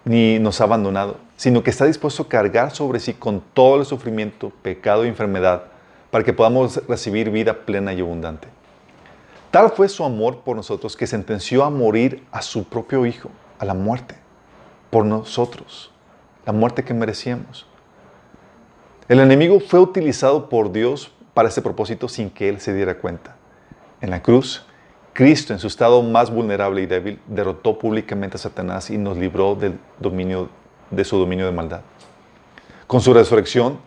ni 0.05 0.37
nos 0.37 0.61
ha 0.61 0.65
abandonado, 0.65 1.17
sino 1.37 1.63
que 1.63 1.71
está 1.71 1.85
dispuesto 1.85 2.21
a 2.21 2.29
cargar 2.29 2.69
sobre 2.69 2.99
sí 2.99 3.15
con 3.15 3.41
todo 3.41 3.79
el 3.79 3.85
sufrimiento, 3.87 4.51
pecado 4.61 5.05
y 5.05 5.07
enfermedad 5.07 5.63
para 6.11 6.23
que 6.23 6.31
podamos 6.31 6.85
recibir 6.87 7.31
vida 7.31 7.65
plena 7.65 7.93
y 7.93 8.01
abundante. 8.01 8.47
Tal 9.49 9.71
fue 9.71 9.89
su 9.89 10.03
amor 10.03 10.41
por 10.41 10.55
nosotros 10.55 10.95
que 10.95 11.07
sentenció 11.07 11.63
a 11.63 11.71
morir 11.71 12.23
a 12.31 12.43
su 12.43 12.65
propio 12.65 13.07
Hijo, 13.07 13.31
a 13.57 13.65
la 13.65 13.73
muerte, 13.73 14.17
por 14.91 15.03
nosotros, 15.03 15.91
la 16.45 16.53
muerte 16.53 16.83
que 16.83 16.93
merecíamos. 16.93 17.65
El 19.09 19.19
enemigo 19.19 19.59
fue 19.59 19.79
utilizado 19.79 20.49
por 20.49 20.71
Dios 20.71 21.11
para 21.33 21.49
ese 21.49 21.63
propósito 21.63 22.07
sin 22.07 22.29
que 22.29 22.47
él 22.47 22.61
se 22.61 22.75
diera 22.75 22.99
cuenta. 22.99 23.37
En 24.01 24.11
la 24.11 24.21
cruz, 24.21 24.63
Cristo, 25.13 25.51
en 25.51 25.57
su 25.57 25.65
estado 25.65 26.03
más 26.03 26.29
vulnerable 26.29 26.83
y 26.83 26.85
débil, 26.85 27.19
derrotó 27.25 27.79
públicamente 27.79 28.37
a 28.37 28.39
Satanás 28.39 28.91
y 28.91 28.99
nos 28.99 29.17
libró 29.17 29.55
del 29.55 29.79
dominio, 29.99 30.49
de 30.91 31.03
su 31.03 31.17
dominio 31.17 31.47
de 31.47 31.51
maldad. 31.51 31.81
Con 32.85 33.01
su 33.01 33.11
resurrección, 33.11 33.79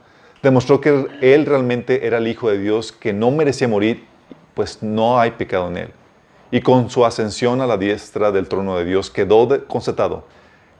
demostró 0.42 0.80
que 0.80 1.06
él 1.20 1.46
realmente 1.46 2.04
era 2.04 2.18
el 2.18 2.26
Hijo 2.26 2.50
de 2.50 2.58
Dios, 2.58 2.90
que 2.90 3.12
no 3.12 3.30
merecía 3.30 3.68
morir, 3.68 4.04
pues 4.54 4.82
no 4.82 5.20
hay 5.20 5.30
pecado 5.30 5.68
en 5.68 5.76
él. 5.76 5.92
Y 6.50 6.62
con 6.62 6.90
su 6.90 7.06
ascensión 7.06 7.60
a 7.60 7.68
la 7.68 7.76
diestra 7.76 8.32
del 8.32 8.48
trono 8.48 8.76
de 8.76 8.84
Dios, 8.84 9.08
quedó 9.08 9.46
constatado 9.68 10.24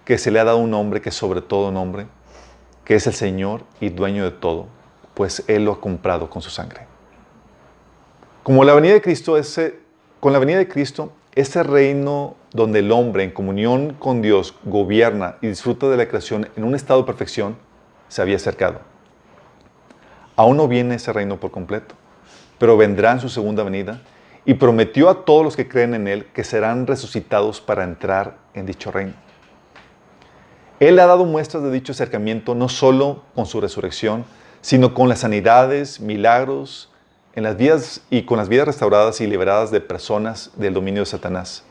que 0.05 0.19
se 0.19 0.33
le 0.33 0.41
ha 0.41 0.45
dado 0.45 0.59
un 0.59 0.73
nombre 0.73 1.01
que 1.01 1.13
sobre 1.13 1.43
todo 1.43 1.71
nombre, 1.71 2.09
que 2.85 2.95
es 2.95 3.07
el 3.07 3.15
Señor 3.15 3.65
y 3.81 3.91
dueño 3.91 4.25
de 4.25 4.31
todo, 4.31 4.67
pues 5.15 5.45
Él 5.47 5.65
lo 5.65 5.73
ha 5.73 5.81
comprado 5.81 6.29
con 6.31 6.43
su 6.43 6.51
sangre. 6.51 6.87
Como 8.43 8.65
la 8.65 8.75
venida 8.75 8.95
de 8.95 9.03
Cristo, 9.03 9.37
ese, 9.37 9.79
con 10.21 10.33
la 10.33 10.39
venida 10.39 10.59
de 10.59 10.69
Cristo, 10.69 11.13
ese 11.35 11.63
reino 11.63 12.37
donde 12.53 12.81
el 12.81 12.93
hombre 12.93 13.25
en 13.25 13.31
comunión 13.31 13.95
con 13.95 14.21
Dios 14.21 14.55
gobierna 14.65 15.37
y 15.41 15.49
disfruta 15.49 15.89
de 15.89 15.97
la 15.97 16.09
creación 16.09 16.49
en 16.57 16.65
un 16.65 16.75
estado 16.75 17.01
de 17.01 17.07
perfección, 17.07 17.57
se 18.09 18.21
había 18.21 18.37
acercado. 18.37 18.81
Aún 20.37 20.57
no 20.57 20.69
viene 20.69 20.97
ese 20.97 21.13
reino 21.13 21.39
por 21.39 21.51
completo, 21.51 21.95
pero 22.59 22.77
vendrá 22.77 23.13
en 23.13 23.21
su 23.21 23.29
segunda 23.29 23.63
venida 23.63 24.01
y 24.45 24.55
prometió 24.55 25.09
a 25.09 25.25
todos 25.25 25.45
los 25.45 25.57
que 25.57 25.69
creen 25.69 25.95
en 25.95 26.09
Él 26.09 26.27
que 26.27 26.45
serán 26.45 26.87
resucitados 26.87 27.61
para 27.61 27.85
entrar 27.85 28.39
en 28.55 28.67
dicho 28.67 28.91
reino. 28.91 29.15
Él 30.83 30.99
ha 30.99 31.07
dado 31.07 31.25
muestras 31.25 31.63
de 31.63 31.71
dicho 31.71 31.93
acercamiento 31.93 32.57
no 32.57 32.69
solo 32.69 33.23
con 33.37 33.47
su 33.47 33.61
resurrección, 33.61 34.25
sino 34.63 34.95
con 34.95 35.09
las 35.09 35.21
sanidades, 35.21 36.01
milagros, 36.01 36.91
en 37.37 37.45
las 37.45 37.57
vidas 37.57 38.01
y 38.11 38.23
con 38.23 38.37
las 38.37 38.49
vidas 38.49 38.67
restauradas 38.67 39.21
y 39.21 39.29
liberadas 39.29 39.71
de 39.71 39.81
personas 39.81 40.51
del 40.57 40.75
dominio 40.75 41.03
de 41.03 41.07
Satanás. 41.07 41.63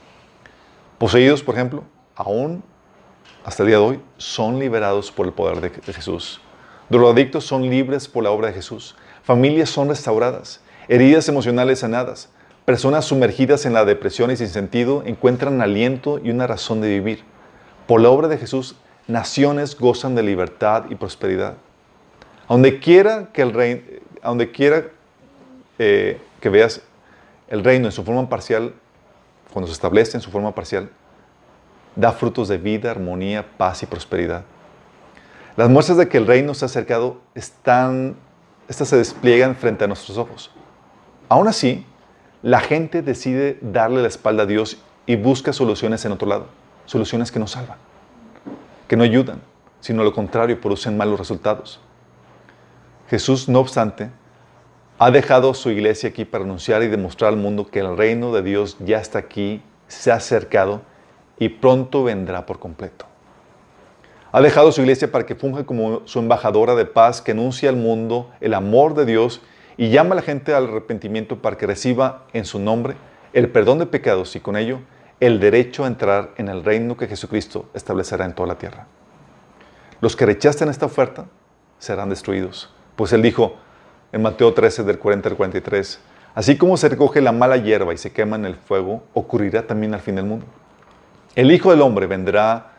Poseídos, 0.97 1.43
por 1.43 1.55
ejemplo, 1.55 1.83
aún 2.15 2.63
hasta 3.43 3.63
el 3.63 3.67
día 3.67 3.79
de 3.79 3.83
hoy, 3.83 3.99
son 4.15 4.59
liberados 4.59 5.11
por 5.11 5.25
el 5.25 5.33
poder 5.33 5.59
de, 5.59 5.93
Jesús. 5.93 6.39
Drogadictos 6.89 7.43
son 7.43 7.69
libres 7.69 8.07
por 8.07 8.23
la 8.23 8.31
obra 8.31 8.47
de 8.47 8.53
Jesús. 8.53 8.95
Familias 9.23 9.69
son 9.69 9.89
restauradas. 9.89 10.61
Heridas 10.87 11.27
emocionales 11.27 11.79
sanadas. 11.79 12.29
Personas 12.63 13.03
sumergidas 13.03 13.65
en 13.65 13.73
la 13.73 13.83
depresión 13.83 14.31
y 14.31 14.37
sin 14.37 14.47
sentido 14.47 15.03
encuentran 15.05 15.61
aliento 15.61 16.17
y 16.17 16.29
una 16.29 16.47
razón 16.47 16.79
de 16.79 16.87
vivir. 16.87 17.25
Por 17.87 17.99
la 17.99 18.09
obra 18.09 18.29
de 18.29 18.37
Jesús, 18.37 18.77
naciones 19.07 19.77
gozan 19.77 20.15
de 20.15 20.23
libertad 20.23 20.85
y 20.89 20.95
prosperidad. 20.95 21.55
A 22.47 22.53
donde 22.53 22.79
quiera 22.79 23.29
que 23.33 23.41
el 23.41 23.53
reino, 23.53 23.81
donde 24.23 24.51
quiera 24.51 24.85
eh, 25.79 26.19
que 26.39 26.49
veas 26.49 26.81
el 27.47 27.63
reino 27.63 27.85
en 27.85 27.91
su 27.91 28.03
forma 28.03 28.29
parcial, 28.29 28.73
cuando 29.51 29.67
se 29.67 29.73
establece 29.73 30.17
en 30.17 30.21
su 30.21 30.31
forma 30.31 30.53
parcial, 30.53 30.89
da 31.95 32.11
frutos 32.11 32.47
de 32.47 32.57
vida, 32.57 32.91
armonía, 32.91 33.45
paz 33.57 33.83
y 33.83 33.85
prosperidad. 33.85 34.43
Las 35.57 35.69
muestras 35.69 35.97
de 35.97 36.07
que 36.07 36.17
el 36.17 36.27
reino 36.27 36.53
se 36.53 36.65
ha 36.65 36.67
acercado 36.67 37.19
están, 37.35 38.15
estas 38.69 38.87
se 38.87 38.97
despliegan 38.97 39.55
frente 39.55 39.83
a 39.83 39.87
nuestros 39.87 40.17
ojos. 40.17 40.51
Aún 41.27 41.47
así, 41.47 41.85
la 42.41 42.59
gente 42.59 43.01
decide 43.01 43.57
darle 43.61 44.01
la 44.01 44.07
espalda 44.07 44.43
a 44.43 44.45
Dios 44.45 44.77
y 45.05 45.15
busca 45.15 45.53
soluciones 45.53 46.03
en 46.05 46.13
otro 46.13 46.27
lado, 46.27 46.47
soluciones 46.85 47.31
que 47.31 47.39
no 47.39 47.47
salvan, 47.47 47.77
que 48.91 48.97
no 48.97 49.05
ayudan, 49.05 49.39
sino 49.79 50.03
lo 50.03 50.11
contrario, 50.11 50.59
producen 50.59 50.97
malos 50.97 51.17
resultados. 51.17 51.79
Jesús, 53.09 53.47
no 53.47 53.61
obstante, 53.61 54.09
ha 54.99 55.11
dejado 55.11 55.53
su 55.53 55.69
iglesia 55.69 56.09
aquí 56.09 56.25
para 56.25 56.43
anunciar 56.43 56.83
y 56.83 56.87
demostrar 56.87 57.29
al 57.29 57.37
mundo 57.37 57.67
que 57.71 57.79
el 57.79 57.95
reino 57.95 58.33
de 58.33 58.41
Dios 58.41 58.75
ya 58.81 58.97
está 58.97 59.17
aquí, 59.19 59.61
se 59.87 60.11
ha 60.11 60.15
acercado 60.15 60.81
y 61.39 61.47
pronto 61.47 62.03
vendrá 62.03 62.45
por 62.45 62.59
completo. 62.59 63.05
Ha 64.33 64.41
dejado 64.41 64.73
su 64.73 64.81
iglesia 64.81 65.09
para 65.09 65.25
que 65.25 65.35
funja 65.35 65.63
como 65.63 66.01
su 66.03 66.19
embajadora 66.19 66.75
de 66.75 66.83
paz 66.83 67.21
que 67.21 67.31
anuncia 67.31 67.69
al 67.69 67.77
mundo 67.77 68.29
el 68.41 68.53
amor 68.53 68.93
de 68.93 69.05
Dios 69.05 69.39
y 69.77 69.87
llama 69.87 70.15
a 70.15 70.17
la 70.17 70.21
gente 70.21 70.53
al 70.53 70.65
arrepentimiento 70.67 71.41
para 71.41 71.57
que 71.57 71.65
reciba 71.65 72.25
en 72.33 72.43
su 72.43 72.59
nombre 72.59 72.95
el 73.31 73.49
perdón 73.49 73.79
de 73.79 73.85
pecados 73.85 74.35
y 74.35 74.41
con 74.41 74.57
ello 74.57 74.79
el 75.21 75.39
derecho 75.39 75.83
a 75.83 75.87
entrar 75.87 76.31
en 76.37 76.49
el 76.49 76.63
reino 76.63 76.97
que 76.97 77.07
Jesucristo 77.07 77.69
establecerá 77.75 78.25
en 78.25 78.33
toda 78.33 78.47
la 78.47 78.57
tierra. 78.57 78.87
Los 80.01 80.15
que 80.15 80.25
rechacen 80.25 80.67
esta 80.67 80.87
oferta 80.87 81.27
serán 81.77 82.09
destruidos. 82.09 82.73
Pues 82.95 83.13
él 83.13 83.21
dijo 83.21 83.55
en 84.11 84.23
Mateo 84.23 84.51
13 84.51 84.83
del 84.83 84.97
40 84.97 85.29
al 85.29 85.37
43, 85.37 85.99
así 86.33 86.57
como 86.57 86.75
se 86.75 86.89
recoge 86.89 87.21
la 87.21 87.31
mala 87.31 87.57
hierba 87.57 87.93
y 87.93 87.97
se 87.97 88.11
quema 88.11 88.35
en 88.35 88.45
el 88.45 88.55
fuego, 88.55 89.03
ocurrirá 89.13 89.67
también 89.67 89.93
al 89.93 90.01
fin 90.01 90.15
del 90.15 90.25
mundo. 90.25 90.47
El 91.35 91.51
Hijo 91.51 91.69
del 91.69 91.81
Hombre 91.81 92.07
vendrá, 92.07 92.73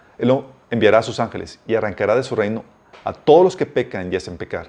enviará 0.68 0.98
a 0.98 1.02
sus 1.02 1.20
ángeles 1.20 1.60
y 1.64 1.76
arrancará 1.76 2.16
de 2.16 2.24
su 2.24 2.34
reino 2.34 2.64
a 3.04 3.12
todos 3.12 3.44
los 3.44 3.56
que 3.56 3.66
pecan 3.66 4.12
y 4.12 4.16
hacen 4.16 4.36
pecar. 4.36 4.68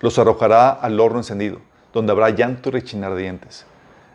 Los 0.00 0.18
arrojará 0.18 0.70
al 0.70 0.98
horno 0.98 1.18
encendido, 1.18 1.60
donde 1.92 2.10
habrá 2.10 2.30
llanto 2.30 2.68
y 2.68 2.72
rechinar 2.72 3.14
de 3.14 3.22
dientes. 3.22 3.64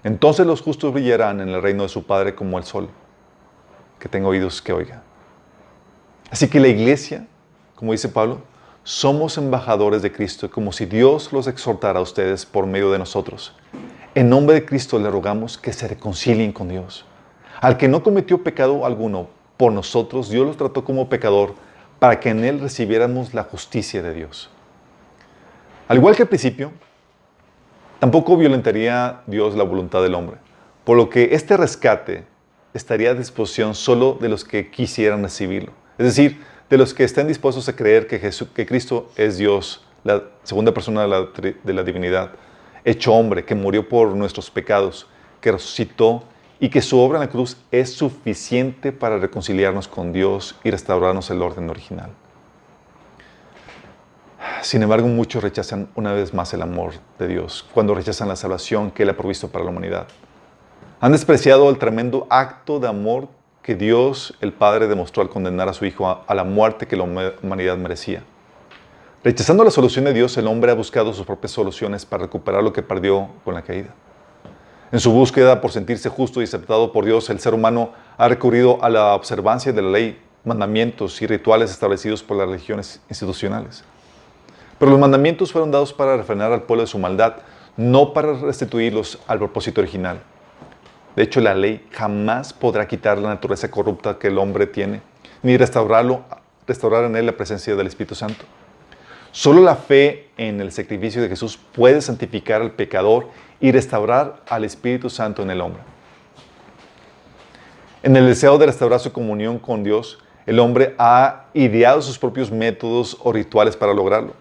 Entonces 0.04 0.46
los 0.46 0.62
justos 0.62 0.94
brillarán 0.94 1.42
en 1.42 1.50
el 1.50 1.62
reino 1.62 1.84
de 1.84 1.90
su 1.90 2.04
Padre 2.04 2.36
como 2.36 2.58
el 2.58 2.64
sol. 2.64 2.90
Que 4.00 4.10
tenga 4.10 4.28
oídos 4.28 4.62
que 4.62 4.74
oiga. 4.74 5.04
Así 6.32 6.48
que 6.48 6.60
la 6.60 6.70
iglesia, 6.70 7.28
como 7.76 7.92
dice 7.92 8.10
Pablo, 8.10 8.42
somos 8.84 9.38
embajadores 9.38 10.02
de 10.02 10.12
Cristo, 10.12 10.50
como 10.50 10.72
si 10.72 10.86
Dios 10.86 11.32
los 11.32 11.46
exhortara 11.46 12.00
a 12.00 12.02
ustedes 12.02 12.46
por 12.46 12.66
medio 12.66 12.92
de 12.92 12.98
nosotros. 12.98 13.54
En 14.16 14.30
nombre 14.30 14.56
de 14.56 14.66
Cristo 14.66 14.98
le 14.98 15.10
rogamos 15.10 15.58
que 15.58 15.72
se 15.72 15.88
reconcilien 15.88 16.52
con 16.52 16.70
Dios. 16.70 17.06
Al 17.60 17.78
que 17.78 17.88
no 17.88 18.02
cometió 18.02 18.44
pecado 18.44 18.86
alguno, 18.86 19.28
por 19.58 19.72
nosotros, 19.72 20.30
Dios 20.30 20.48
los 20.48 20.58
trató 20.58 20.84
como 20.84 21.08
pecador 21.08 21.54
para 22.00 22.20
que 22.20 22.30
en 22.30 22.44
Él 22.44 22.60
recibiéramos 22.60 23.36
la 23.36 23.44
justicia 23.44 24.02
de 24.02 24.12
Dios. 24.12 24.50
Al 25.88 25.98
igual 25.98 26.16
que 26.16 26.24
al 26.24 26.28
principio, 26.28 26.72
tampoco 28.02 28.36
violentaría 28.36 29.22
Dios 29.28 29.56
la 29.56 29.64
voluntad 29.64 30.02
del 30.02 30.16
hombre, 30.16 30.38
por 30.84 30.98
lo 30.98 31.08
que 31.08 31.36
este 31.36 31.56
rescate 31.56 32.26
estaría 32.74 33.12
a 33.12 33.14
disposición 33.14 33.76
solo 33.76 34.18
de 34.20 34.28
los 34.28 34.44
que 34.44 34.72
quisieran 34.72 35.22
recibirlo. 35.22 35.72
Es 36.00 36.08
decir, 36.08 36.42
de 36.68 36.80
los 36.80 36.96
que 36.96 37.04
estén 37.04 37.28
dispuestos 37.28 37.70
a 37.70 37.76
creer 37.76 38.08
que, 38.08 38.20
que 38.20 38.66
Cristo 38.66 39.12
es 39.18 39.38
Dios, 39.38 39.86
la 40.04 40.24
segunda 40.42 40.74
persona 40.74 41.04
de 41.04 41.08
la, 41.10 41.28
de 41.64 41.74
la 41.74 41.84
divinidad, 41.84 42.32
hecho 42.86 43.14
hombre, 43.14 43.46
que 43.46 43.54
murió 43.54 43.88
por 43.88 44.16
nuestros 44.16 44.50
pecados, 44.50 45.06
que 45.40 45.52
resucitó 45.52 46.24
y 46.60 46.70
que 46.70 46.82
su 46.82 46.98
obra 46.98 47.20
en 47.20 47.26
la 47.26 47.30
cruz 47.30 47.56
es 47.70 47.94
suficiente 47.94 48.92
para 48.92 49.20
reconciliarnos 49.20 49.88
con 49.88 50.12
Dios 50.12 50.56
y 50.64 50.72
restaurarnos 50.72 51.30
el 51.30 51.44
orden 51.44 51.70
original. 51.70 52.10
Sin 54.62 54.84
embargo, 54.84 55.08
muchos 55.08 55.44
rechazan 55.44 55.90
una 55.96 56.14
vez 56.14 56.34
más 56.34 56.54
el 56.54 56.62
amor 56.62 56.94
de 57.20 57.28
Dios 57.28 57.66
cuando 57.74 57.96
rechazan 57.96 58.28
la 58.28 58.36
salvación 58.36 58.92
que 58.92 59.04
Él 59.04 59.10
ha 59.10 59.18
provisto 59.18 59.50
para 59.50 59.64
la 59.64 59.72
humanidad. 59.72 60.08
Han 61.00 61.12
despreciado 61.12 61.70
el 61.70 61.78
tremendo 61.78 62.28
acto 62.30 62.80
de 62.80 62.88
amor 62.88 63.28
que 63.64 63.76
Dios, 63.76 64.36
el 64.42 64.54
Padre, 64.54 64.88
demostró 64.88 65.22
al 65.24 65.30
condenar 65.30 65.68
a 65.70 65.74
su 65.74 65.86
Hijo 65.86 66.24
a, 66.28 66.36
la 66.36 66.44
muerte 66.44 66.88
que 66.88 66.96
la 66.96 67.04
humanidad 67.04 67.78
merecía. 67.78 68.24
Rechazando 69.24 69.64
la 69.64 69.72
solución 69.72 70.06
de 70.06 70.14
Dios, 70.14 70.36
el 70.38 70.48
hombre 70.48 70.72
ha 70.72 70.76
buscado 70.76 71.14
sus 71.14 71.26
propias 71.26 71.52
soluciones 71.52 72.06
para 72.06 72.24
recuperar 72.24 72.64
lo 72.64 72.74
que 72.74 72.82
perdió 72.82 73.30
con 73.46 73.54
la 73.54 73.62
caída. 73.62 73.94
En 74.92 75.00
su 75.00 75.12
búsqueda 75.12 75.62
por 75.62 75.72
sentirse 75.72 76.10
justo 76.10 76.42
y 76.42 76.46
aceptado 76.46 76.92
por 76.92 77.06
Dios, 77.06 77.30
el 77.30 77.40
ser 77.40 77.54
humano 77.54 77.92
ha 78.18 78.28
recurrido 78.28 78.84
a 78.84 78.90
la 78.90 79.14
observancia 79.14 79.72
de 79.72 79.82
la 79.82 79.90
ley, 79.90 80.20
mandamientos 80.44 81.22
y 81.22 81.28
rituales 81.28 81.70
establecidos 81.72 82.24
por 82.24 82.38
las 82.38 82.48
religiones 82.48 83.00
institucionales. 83.10 83.84
Pero 84.82 84.94
los 84.94 85.00
mandamientos 85.00 85.52
fueron 85.52 85.70
dados 85.70 85.94
para 85.94 86.18
refrenar 86.18 86.52
al 86.52 86.64
pueblo 86.64 86.82
de 86.82 86.88
su 86.88 86.98
maldad, 86.98 87.36
no 87.78 88.14
para 88.14 88.34
restituirlos 88.34 89.20
al 89.28 89.38
propósito 89.38 89.80
original. 89.80 90.24
De 91.16 91.22
hecho, 91.22 91.40
la 91.40 91.54
ley 91.54 91.86
jamás 91.92 92.52
podrá 92.52 92.88
quitar 92.88 93.20
la 93.20 93.30
naturaleza 93.30 93.70
corrupta 93.70 94.18
que 94.18 94.30
el 94.30 94.40
hombre 94.40 94.66
tiene, 94.66 95.04
ni 95.44 95.56
restaurarlo, 95.56 96.24
restaurar 96.66 97.04
en 97.04 97.16
él 97.16 97.28
la 97.28 97.38
presencia 97.38 97.76
del 97.76 97.86
Espíritu 97.86 98.16
Santo. 98.16 98.44
Solo 99.32 99.62
la 99.62 99.76
fe 99.76 100.30
en 100.36 100.60
el 100.60 100.72
sacrificio 100.72 101.22
de 101.22 101.30
Jesús 101.30 101.60
puede 101.74 102.02
santificar 102.02 102.64
al 102.64 102.72
pecador 102.72 103.28
y 103.60 103.72
restaurar 103.72 104.42
al 104.50 104.66
Espíritu 104.66 105.12
Santo 105.12 105.44
en 105.44 105.52
el 105.52 105.62
hombre. 105.62 105.84
En 108.02 108.16
el 108.16 108.26
deseo 108.26 108.58
de 108.58 108.66
restaurar 108.66 109.00
su 109.00 109.14
comunión 109.14 109.60
con 109.60 109.84
Dios, 109.84 110.18
el 110.48 110.58
hombre 110.58 110.96
ha 110.98 111.50
ideado 111.54 112.02
sus 112.02 112.18
propios 112.18 112.50
métodos 112.52 113.16
o 113.22 113.32
rituales 113.32 113.78
para 113.78 113.94
lograrlo. 113.94 114.41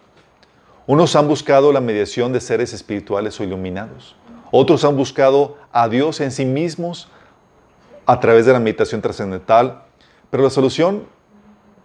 Unos 0.87 1.15
han 1.17 1.29
buscado 1.29 1.73
la 1.73 1.81
mediación 1.81 2.33
de 2.33 2.41
seres 2.41 2.73
espirituales 2.73 3.39
o 3.39 3.45
iluminados. 3.45 4.17
Otros 4.51 4.85
han 4.85 4.97
buscado 4.97 5.57
a 5.73 5.89
Dios 5.89 6.21
en 6.21 6.31
sí 6.31 6.45
mismos 6.45 7.09
a 8.07 8.19
través 8.19 8.47
de 8.47 8.53
la 8.53 8.61
meditación 8.61 9.01
trascendental. 9.01 9.83
Pero 10.31 10.43
la 10.43 10.51
solución 10.51 11.05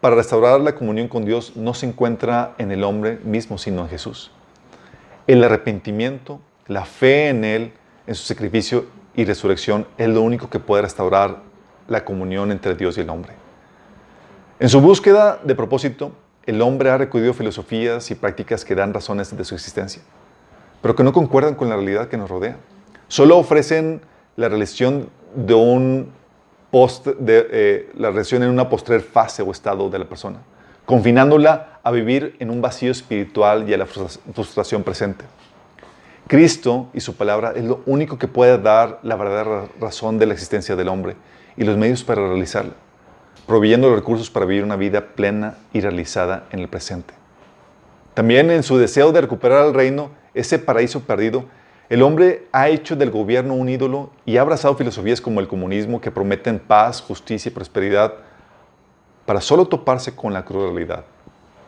para 0.01 0.15
restaurar 0.15 0.61
la 0.61 0.75
comunión 0.75 1.07
con 1.07 1.25
Dios 1.25 1.55
no 1.55 1.73
se 1.73 1.87
encuentra 1.87 2.55
en 2.57 2.71
el 2.71 2.83
hombre 2.83 3.19
mismo, 3.23 3.57
sino 3.57 3.81
en 3.81 3.89
Jesús. 3.89 4.31
El 5.27 5.43
arrepentimiento, 5.43 6.39
la 6.67 6.85
fe 6.85 7.29
en 7.29 7.43
Él, 7.43 7.73
en 8.07 8.15
su 8.15 8.23
sacrificio 8.25 8.85
y 9.15 9.25
resurrección, 9.25 9.87
es 9.97 10.09
lo 10.09 10.21
único 10.21 10.49
que 10.49 10.59
puede 10.59 10.83
restaurar 10.83 11.41
la 11.87 12.05
comunión 12.05 12.51
entre 12.51 12.75
Dios 12.75 12.97
y 12.97 13.01
el 13.01 13.09
hombre. 13.09 13.33
En 14.59 14.69
su 14.69 14.79
búsqueda 14.79 15.39
de 15.43 15.55
propósito, 15.55 16.11
el 16.45 16.61
hombre 16.61 16.89
ha 16.89 16.97
recorrido 16.97 17.33
filosofías 17.33 18.11
y 18.11 18.15
prácticas 18.15 18.63
que 18.65 18.75
dan 18.75 18.93
razones 18.93 19.35
de 19.35 19.43
su 19.43 19.55
existencia, 19.55 20.01
pero 20.81 20.95
que 20.95 21.03
no 21.03 21.11
concuerdan 21.11 21.55
con 21.55 21.69
la 21.69 21.75
realidad 21.75 22.07
que 22.07 22.17
nos 22.17 22.29
rodea. 22.29 22.57
Solo 23.07 23.37
ofrecen 23.37 24.01
la 24.35 24.49
realización 24.49 25.09
de 25.35 25.53
un 25.53 26.11
post, 26.71 27.07
eh, 27.27 27.91
la 27.95 28.09
realización 28.09 28.43
en 28.43 28.49
una 28.49 28.69
postrer 28.69 29.01
fase 29.01 29.41
o 29.41 29.51
estado 29.51 29.89
de 29.89 29.99
la 29.99 30.05
persona, 30.05 30.39
confinándola 30.85 31.79
a 31.83 31.91
vivir 31.91 32.35
en 32.39 32.49
un 32.49 32.61
vacío 32.61 32.91
espiritual 32.91 33.67
y 33.69 33.73
a 33.73 33.77
la 33.77 33.85
frustración 33.85 34.83
presente. 34.83 35.25
Cristo 36.27 36.89
y 36.93 37.01
su 37.01 37.15
palabra 37.15 37.53
es 37.55 37.63
lo 37.63 37.81
único 37.85 38.17
que 38.17 38.27
puede 38.27 38.57
dar 38.57 38.99
la 39.03 39.15
verdadera 39.15 39.67
razón 39.79 40.17
de 40.17 40.25
la 40.25 40.33
existencia 40.33 40.75
del 40.75 40.89
hombre 40.89 41.15
y 41.55 41.63
los 41.63 41.77
medios 41.77 42.03
para 42.03 42.27
realizarla 42.27 42.73
proveyendo 43.47 43.89
los 43.89 43.97
recursos 43.97 44.29
para 44.29 44.45
vivir 44.45 44.63
una 44.63 44.75
vida 44.75 45.13
plena 45.15 45.57
y 45.73 45.81
realizada 45.81 46.45
en 46.51 46.59
el 46.59 46.67
presente. 46.67 47.13
También 48.13 48.49
en 48.49 48.63
su 48.63 48.77
deseo 48.77 49.11
de 49.11 49.21
recuperar 49.21 49.65
el 49.65 49.73
reino, 49.73 50.09
ese 50.33 50.57
paraíso 50.57 51.01
perdido, 51.01 51.45
el 51.89 52.01
hombre 52.01 52.47
ha 52.51 52.69
hecho 52.69 52.95
del 52.95 53.11
gobierno 53.11 53.53
un 53.53 53.69
ídolo 53.69 54.09
y 54.25 54.37
ha 54.37 54.41
abrazado 54.41 54.75
filosofías 54.75 55.21
como 55.21 55.39
el 55.39 55.47
comunismo 55.47 56.01
que 56.01 56.11
prometen 56.11 56.57
paz, 56.57 57.01
justicia 57.01 57.49
y 57.49 57.53
prosperidad 57.53 58.13
para 59.25 59.41
solo 59.41 59.65
toparse 59.65 60.15
con 60.15 60.33
la 60.33 60.45
cruel 60.45 60.73
realidad, 60.73 61.05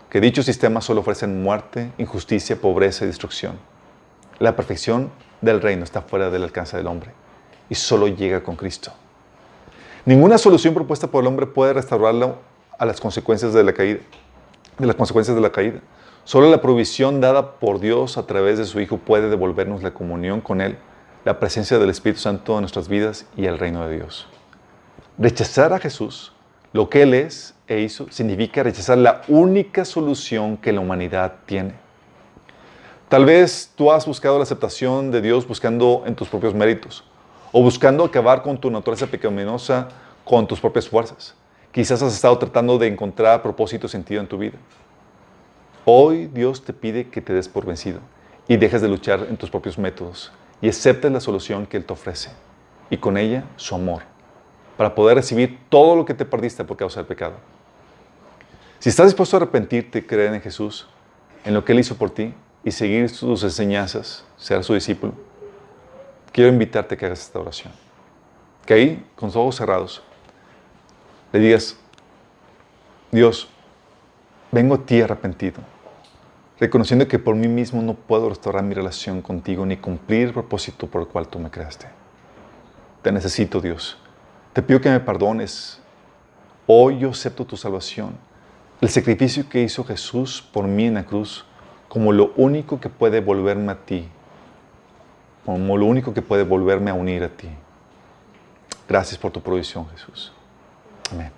que 0.10 0.22
dichos 0.22 0.46
sistemas 0.46 0.86
solo 0.86 1.02
ofrecen 1.02 1.44
muerte, 1.44 1.92
injusticia, 1.98 2.56
pobreza 2.56 3.04
y 3.04 3.08
destrucción. 3.08 3.60
La 4.40 4.56
perfección 4.56 5.12
del 5.42 5.62
reino 5.62 5.84
está 5.84 6.02
fuera 6.02 6.30
del 6.30 6.44
alcance 6.44 6.78
del 6.78 6.88
hombre 6.88 7.12
y 7.70 7.76
solo 7.76 8.08
llega 8.08 8.42
con 8.42 8.56
Cristo. 8.56 8.92
Ninguna 10.08 10.38
solución 10.38 10.74
propuesta 10.74 11.08
por 11.08 11.22
el 11.22 11.28
hombre 11.28 11.48
puede 11.48 11.74
restaurarlo 11.74 12.38
a 12.80 12.86
las 12.86 13.02
consecuencias 13.02 13.54
de 13.54 13.62
la 13.62 13.74
caída, 13.74 14.00
de 14.78 14.86
las 14.86 14.96
consecuencias 14.96 15.36
de 15.36 15.42
la 15.42 15.52
caída. 15.52 15.82
Solo 16.24 16.50
la 16.50 16.62
provisión 16.62 17.20
dada 17.20 17.60
por 17.60 17.82
Dios 17.82 18.18
a 18.18 18.26
través 18.26 18.58
de 18.58 18.64
su 18.64 18.80
Hijo 18.80 19.00
puede 19.00 19.28
devolvernos 19.30 19.84
la 19.84 19.94
comunión 19.94 20.40
con 20.40 20.62
Él, 20.62 20.78
la 21.26 21.42
presencia 21.42 21.78
del 21.78 21.90
Espíritu 21.90 22.22
Santo 22.22 22.54
en 22.54 22.62
nuestras 22.62 22.88
vidas 22.88 23.26
y 23.36 23.48
el 23.48 23.60
reino 23.60 23.86
de 23.86 23.96
Dios. 23.98 24.30
Rechazar 25.18 25.74
a 25.74 25.80
Jesús, 25.80 26.32
lo 26.72 26.90
que 26.90 27.02
Él 27.02 27.14
es 27.14 27.54
e 27.68 27.82
hizo, 27.82 28.10
significa 28.10 28.64
rechazar 28.64 29.00
la 29.00 29.24
única 29.28 29.84
solución 29.84 30.56
que 30.56 30.72
la 30.72 30.80
humanidad 30.80 31.34
tiene. 31.46 31.74
Tal 33.10 33.26
vez 33.26 33.74
tú 33.76 33.92
has 33.92 34.06
buscado 34.06 34.38
la 34.38 34.44
aceptación 34.44 35.12
de 35.12 35.20
Dios 35.20 35.46
buscando 35.46 36.04
en 36.06 36.16
tus 36.16 36.30
propios 36.30 36.54
méritos 36.54 37.04
o 37.58 37.64
buscando 37.64 38.04
acabar 38.04 38.44
con 38.44 38.56
tu 38.56 38.70
naturaleza 38.70 39.08
pecaminosa 39.08 39.88
con 40.24 40.46
tus 40.46 40.60
propias 40.60 40.88
fuerzas. 40.88 41.34
Quizás 41.72 42.04
has 42.04 42.14
estado 42.14 42.38
tratando 42.38 42.78
de 42.78 42.86
encontrar 42.86 43.42
propósito 43.42 43.88
sentido 43.88 44.22
en 44.22 44.28
tu 44.28 44.38
vida. 44.38 44.60
Hoy 45.84 46.28
Dios 46.28 46.64
te 46.64 46.72
pide 46.72 47.10
que 47.10 47.20
te 47.20 47.34
des 47.34 47.50
por 47.50 47.66
vencido 47.66 48.00
y 48.48 48.58
dejes 48.58 48.84
de 48.84 48.88
luchar 48.88 49.26
en 49.28 49.38
tus 49.38 49.50
propios 49.50 49.80
métodos 49.80 50.32
y 50.62 50.70
aceptes 50.70 51.12
la 51.12 51.20
solución 51.20 51.66
que 51.66 51.78
Él 51.78 51.86
te 51.86 51.94
ofrece 51.94 52.30
y 52.92 52.98
con 52.98 53.18
ella 53.18 53.46
su 53.56 53.74
amor 53.74 54.04
para 54.78 54.94
poder 54.94 55.16
recibir 55.18 55.60
todo 55.68 55.96
lo 55.96 56.06
que 56.06 56.14
te 56.14 56.26
perdiste 56.26 56.64
por 56.64 56.78
causa 56.78 57.00
del 57.00 57.08
pecado. 57.08 57.38
Si 58.78 58.90
estás 58.90 59.08
dispuesto 59.08 59.36
a 59.36 59.38
arrepentirte, 59.40 60.06
creer 60.06 60.32
en 60.32 60.42
Jesús, 60.42 60.88
en 61.44 61.56
lo 61.56 61.66
que 61.66 61.72
Él 61.72 61.80
hizo 61.80 61.96
por 61.96 62.12
ti 62.12 62.36
y 62.64 62.70
seguir 62.70 63.10
sus 63.10 63.42
enseñanzas, 63.42 64.26
ser 64.38 64.64
su 64.64 64.76
discípulo, 64.76 65.16
quiero 66.38 66.52
invitarte 66.52 66.94
a 66.94 66.98
que 67.00 67.08
hagas 67.08 67.22
esta 67.22 67.40
oración. 67.40 67.74
Que 68.64 68.76
ahí, 68.76 69.06
con 69.16 69.30
los 69.30 69.36
ojos 69.36 69.56
cerrados, 69.56 70.04
le 71.34 71.40
digas, 71.40 71.76
Dios, 73.12 73.50
vengo 74.52 74.76
a 74.76 74.86
ti 74.86 75.02
arrepentido, 75.02 75.62
reconociendo 76.60 77.08
que 77.08 77.18
por 77.18 77.36
mí 77.36 77.48
mismo 77.48 77.82
no 77.82 77.96
puedo 77.96 78.30
restaurar 78.30 78.64
mi 78.64 78.76
relación 78.76 79.24
contigo 79.24 79.66
ni 79.66 79.78
cumplir 79.78 80.28
el 80.28 80.34
propósito 80.34 80.86
por 80.86 81.02
el 81.02 81.08
cual 81.08 81.28
tú 81.28 81.40
me 81.40 81.50
creaste. 81.50 81.88
Te 83.02 83.12
necesito, 83.12 83.60
Dios. 83.60 83.98
Te 84.54 84.62
pido 84.62 84.80
que 84.80 84.92
me 84.92 85.00
perdones. 85.00 85.82
Hoy 86.68 87.00
yo 87.00 87.10
acepto 87.10 87.46
tu 87.46 87.58
salvación, 87.58 88.16
el 88.80 88.90
sacrificio 88.90 89.50
que 89.50 89.64
hizo 89.64 89.84
Jesús 89.84 90.48
por 90.54 90.68
mí 90.68 90.86
en 90.86 90.94
la 90.94 91.04
cruz, 91.04 91.46
como 91.88 92.14
lo 92.14 92.32
único 92.36 92.80
que 92.80 92.90
puede 92.90 93.22
volverme 93.22 93.72
a 93.72 93.86
ti 93.86 94.08
como 95.48 95.78
lo 95.78 95.86
único 95.86 96.14
que 96.14 96.22
puede 96.22 96.44
volverme 96.44 96.92
a 96.92 96.94
unir 96.94 97.24
a 97.24 97.30
ti. 97.30 97.48
Gracias 98.86 99.18
por 99.18 99.32
tu 99.32 99.40
provisión, 99.40 99.88
Jesús. 99.92 100.34
Amén. 101.10 101.32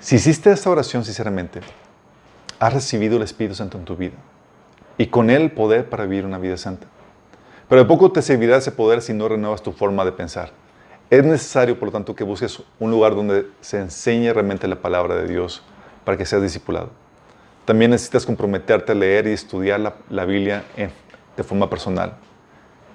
Si 0.00 0.16
hiciste 0.16 0.50
esta 0.50 0.70
oración 0.70 1.04
sinceramente, 1.04 1.60
has 2.58 2.72
recibido 2.72 3.18
el 3.18 3.22
Espíritu 3.22 3.54
Santo 3.54 3.76
en 3.76 3.84
tu 3.84 3.96
vida 3.96 4.16
y 4.96 5.08
con 5.08 5.28
él 5.28 5.42
el 5.42 5.50
poder 5.50 5.90
para 5.90 6.06
vivir 6.06 6.24
una 6.24 6.38
vida 6.38 6.56
santa. 6.56 6.86
Pero 7.68 7.82
de 7.82 7.86
poco 7.86 8.10
te 8.12 8.22
servirá 8.22 8.56
ese 8.56 8.72
poder 8.72 9.02
si 9.02 9.12
no 9.12 9.28
renuevas 9.28 9.62
tu 9.62 9.72
forma 9.72 10.06
de 10.06 10.12
pensar. 10.12 10.50
Es 11.10 11.22
necesario, 11.26 11.78
por 11.78 11.88
lo 11.88 11.92
tanto, 11.92 12.14
que 12.14 12.24
busques 12.24 12.62
un 12.78 12.90
lugar 12.90 13.14
donde 13.14 13.46
se 13.60 13.78
enseñe 13.78 14.32
realmente 14.32 14.66
la 14.68 14.76
palabra 14.76 15.16
de 15.16 15.28
Dios 15.28 15.62
para 16.02 16.16
que 16.16 16.24
seas 16.24 16.40
discipulado. 16.40 16.88
También 17.66 17.90
necesitas 17.90 18.24
comprometerte 18.24 18.92
a 18.92 18.94
leer 18.94 19.26
y 19.26 19.32
estudiar 19.32 19.80
la, 19.80 19.96
la 20.08 20.24
Biblia 20.24 20.64
de 21.36 21.44
forma 21.44 21.68
personal. 21.68 22.16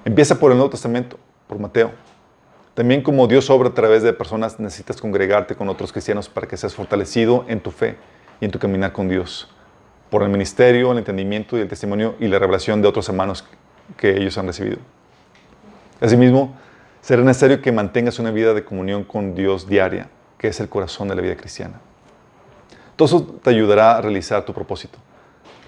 Empieza 0.06 0.38
por 0.38 0.52
el 0.52 0.58
Nuevo 0.58 0.70
Testamento, 0.72 1.18
por 1.48 1.60
Mateo. 1.60 1.92
También 2.74 3.02
como 3.02 3.26
Dios 3.28 3.50
obra 3.50 3.70
a 3.70 3.74
través 3.74 4.04
de 4.04 4.12
personas, 4.12 4.60
necesitas 4.60 5.00
congregarte 5.00 5.56
con 5.56 5.70
otros 5.70 5.94
cristianos 5.94 6.28
para 6.28 6.46
que 6.46 6.58
seas 6.58 6.74
fortalecido 6.74 7.46
en 7.48 7.62
tu 7.62 7.72
fe 7.72 7.96
y 8.42 8.46
en 8.46 8.52
tu 8.52 8.60
caminar 8.60 8.92
con 8.92 9.08
Dios. 9.08 9.50
Por 10.10 10.24
el 10.24 10.30
ministerio, 10.30 10.92
el 10.92 10.98
entendimiento 10.98 11.58
y 11.58 11.62
el 11.62 11.70
testimonio 11.70 12.16
y 12.20 12.28
la 12.28 12.38
revelación 12.38 12.82
de 12.82 12.90
otros 12.90 13.08
hermanos 13.08 13.46
que 13.96 14.18
ellos 14.18 14.38
han 14.38 14.48
recibido. 14.48 14.78
Asimismo, 16.02 16.54
será 17.00 17.22
necesario 17.24 17.62
que 17.62 17.72
mantengas 17.72 18.20
una 18.20 18.32
vida 18.32 18.54
de 18.54 18.66
comunión 18.66 19.06
con 19.06 19.36
Dios 19.36 19.70
diaria, 19.70 20.10
que 20.38 20.50
es 20.50 20.60
el 20.60 20.68
corazón 20.68 21.08
de 21.08 21.16
la 21.16 21.22
vida 21.22 21.38
cristiana. 21.38 21.80
Todo 22.98 23.06
eso 23.06 23.24
te 23.42 23.52
ayudará 23.52 23.98
a 23.98 24.02
realizar 24.02 24.44
tu 24.44 24.54
propósito. 24.54 25.00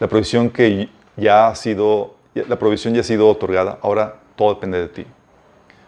La 0.02 0.08
provisión 0.10 0.50
que 0.50 0.90
ya 1.16 1.48
ha 1.48 1.56
sido, 1.56 2.16
la 2.34 2.60
provisión 2.60 2.94
ya 2.94 3.00
ha 3.00 3.04
sido 3.06 3.30
otorgada, 3.30 3.80
ahora 3.82 4.25
todo 4.36 4.54
depende 4.54 4.80
de 4.80 4.88
ti. 4.88 5.06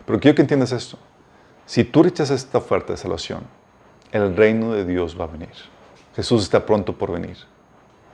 Pero 0.05 0.19
quiero 0.19 0.35
que 0.35 0.41
entiendas 0.41 0.71
esto. 0.71 0.97
Si 1.65 1.83
tú 1.83 2.03
rechazas 2.03 2.43
esta 2.43 2.59
oferta 2.59 2.93
de 2.93 2.97
salvación, 2.97 3.41
el 4.11 4.35
reino 4.35 4.71
de 4.71 4.85
Dios 4.85 5.19
va 5.19 5.25
a 5.25 5.27
venir. 5.27 5.49
Jesús 6.15 6.43
está 6.43 6.65
pronto 6.65 6.97
por 6.97 7.11
venir. 7.11 7.37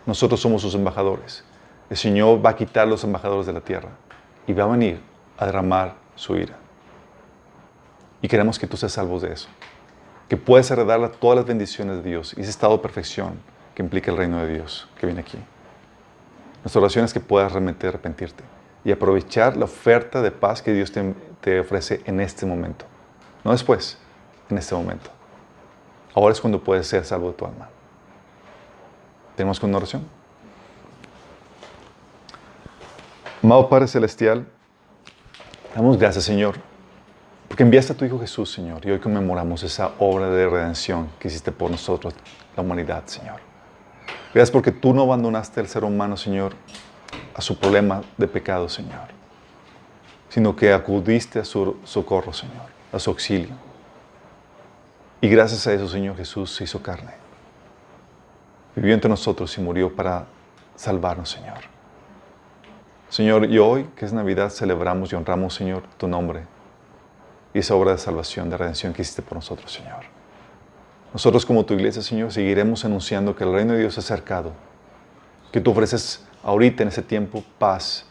Nosotros 0.06 0.39
somos 0.41 0.63
sus 0.63 0.74
embajadores. 0.74 1.43
El 1.89 1.98
Señor 1.98 2.43
va 2.43 2.52
a 2.52 2.56
quitar 2.56 2.88
los 2.88 3.04
embajadores 3.04 3.46
de 3.46 3.54
la 3.54 3.62
tierra 3.62 3.89
y 4.48 4.54
va 4.54 4.63
a 4.63 4.67
venir 4.67 5.00
a 5.38 5.46
derramar 5.46 5.96
su 6.15 6.36
ira. 6.36 6.58
Y 8.22 8.28
queremos 8.28 8.58
que 8.58 8.65
tú 8.65 8.76
seas 8.76 8.93
salvo 8.93 9.19
de 9.19 9.34
eso. 9.34 9.48
Que 10.28 10.38
puedas 10.38 10.72
heredar 10.72 11.08
todas 11.12 11.38
las 11.38 11.46
bendiciones 11.46 11.98
de 12.04 12.10
Dios 12.10 12.34
y 12.36 12.41
ese 12.41 12.50
estado 12.50 12.78
de 12.78 12.82
perfección 12.82 13.39
que 13.76 13.84
implica 13.84 14.10
el 14.10 14.17
reino 14.17 14.39
de 14.39 14.52
Dios 14.52 14.89
que 15.00 15.06
viene 15.06 15.22
aquí. 15.22 15.38
Nuestra 16.63 16.82
oración 16.82 17.06
es 17.06 17.13
que 17.13 17.19
puedas 17.19 17.52
realmente 17.52 17.88
arrepentirte 17.88 18.43
y 18.86 18.91
aprovechar 18.91 19.56
la 19.58 19.65
oferta 19.65 20.22
de 20.22 20.32
paz 20.32 20.62
que 20.62 20.74
Dios 20.74 20.91
te, 21.41 21.60
ofrece 21.60 22.02
en 22.06 22.19
este 22.19 22.46
momento. 22.46 22.86
No 23.43 23.52
después, 23.52 23.98
en 24.50 24.58
este 24.58 24.76
momento. 24.76 25.10
Ahora 26.13 26.34
es 26.34 26.41
cuando 26.41 26.63
puedes 26.63 26.88
ser 26.88 27.06
salvo 27.06 27.30
de 27.30 27.34
tu 27.34 27.46
alma. 27.46 27.69
¿Tenemos 29.36 29.60
con 29.60 29.69
una 29.69 29.78
oración? 29.78 30.06
Amado 33.41 33.67
Padre 33.67 33.88
Celestial, 33.88 34.46
damos 35.76 35.98
gracias, 35.98 36.24
Señor, 36.24 36.56
porque 37.50 37.63
enviaste 37.63 37.91
a 37.91 37.98
tu 37.98 38.06
Hijo 38.06 38.17
Jesús, 38.19 38.50
Señor, 38.50 38.86
y 38.86 38.91
hoy 38.91 39.00
conmemoramos 39.00 39.63
esa 39.63 39.91
obra 40.00 40.30
de 40.30 40.48
redención 40.48 41.10
que 41.19 41.28
hiciste 41.28 41.52
por 41.52 41.69
nosotros, 41.69 42.13
la 42.56 42.63
humanidad, 42.63 43.04
Señor. 43.06 43.41
Gracias 44.34 44.52
porque 44.52 44.72
tú 44.72 44.93
no 44.93 45.02
abandonaste 45.02 45.60
al 45.60 45.67
ser 45.67 45.84
humano, 45.84 46.15
Señor, 46.15 46.54
a 47.34 47.41
su 47.41 47.58
problema 47.58 48.02
de 48.17 48.28
pecado, 48.28 48.69
Señor, 48.69 49.10
sino 50.30 50.56
que 50.56 50.74
acudiste 50.74 51.39
a 51.39 51.46
su 51.46 51.78
socorro, 51.84 52.34
Señor, 52.34 52.67
a 52.91 53.00
su 53.00 53.10
auxilio. 53.10 53.56
Y 55.22 55.30
gracias 55.30 55.65
a 55.67 55.74
eso, 55.74 55.88
Señor 55.88 56.17
Jesús 56.17 56.54
se 56.54 56.65
hizo 56.65 56.82
carne. 56.82 57.13
Vivió 58.76 58.93
entre 58.93 59.10
nosotros 59.10 59.58
y 59.58 59.62
murió 59.62 59.96
para 59.96 60.26
salvarnos, 60.76 61.30
Señor. 61.30 61.60
Señor, 63.10 63.46
y 63.46 63.60
hoy, 63.60 63.88
que 63.96 64.06
es 64.06 64.13
Navidad, 64.13 64.50
celebramos 64.50 65.12
y 65.12 65.15
honramos, 65.15 65.54
Señor, 65.54 65.84
tu 65.98 66.08
nombre 66.08 66.43
y 67.54 67.60
esa 67.60 67.76
obra 67.76 67.91
de 67.91 68.00
salvación, 68.00 68.50
de 68.50 68.58
redención 68.58 68.93
que 68.93 69.04
hiciste 69.04 69.22
por 69.22 69.36
nosotros, 69.36 69.72
Señor. 69.72 70.06
Nosotros 71.13 71.46
como 71.46 71.63
tu 71.63 71.76
iglesia, 71.76 72.02
Señor, 72.02 72.32
seguiremos 72.32 72.84
anunciando 72.86 73.36
que 73.36 73.43
el 73.43 73.54
reino 73.54 73.74
de 73.74 73.80
Dios 73.80 73.98
es 73.98 74.06
acercado, 74.06 74.54
que 75.52 75.62
tú 75.62 75.72
ofreces 75.72 76.26
ahorita 76.43 76.84
en 76.84 76.89
ese 76.89 77.01
tiempo 77.01 77.43
paz, 77.58 78.06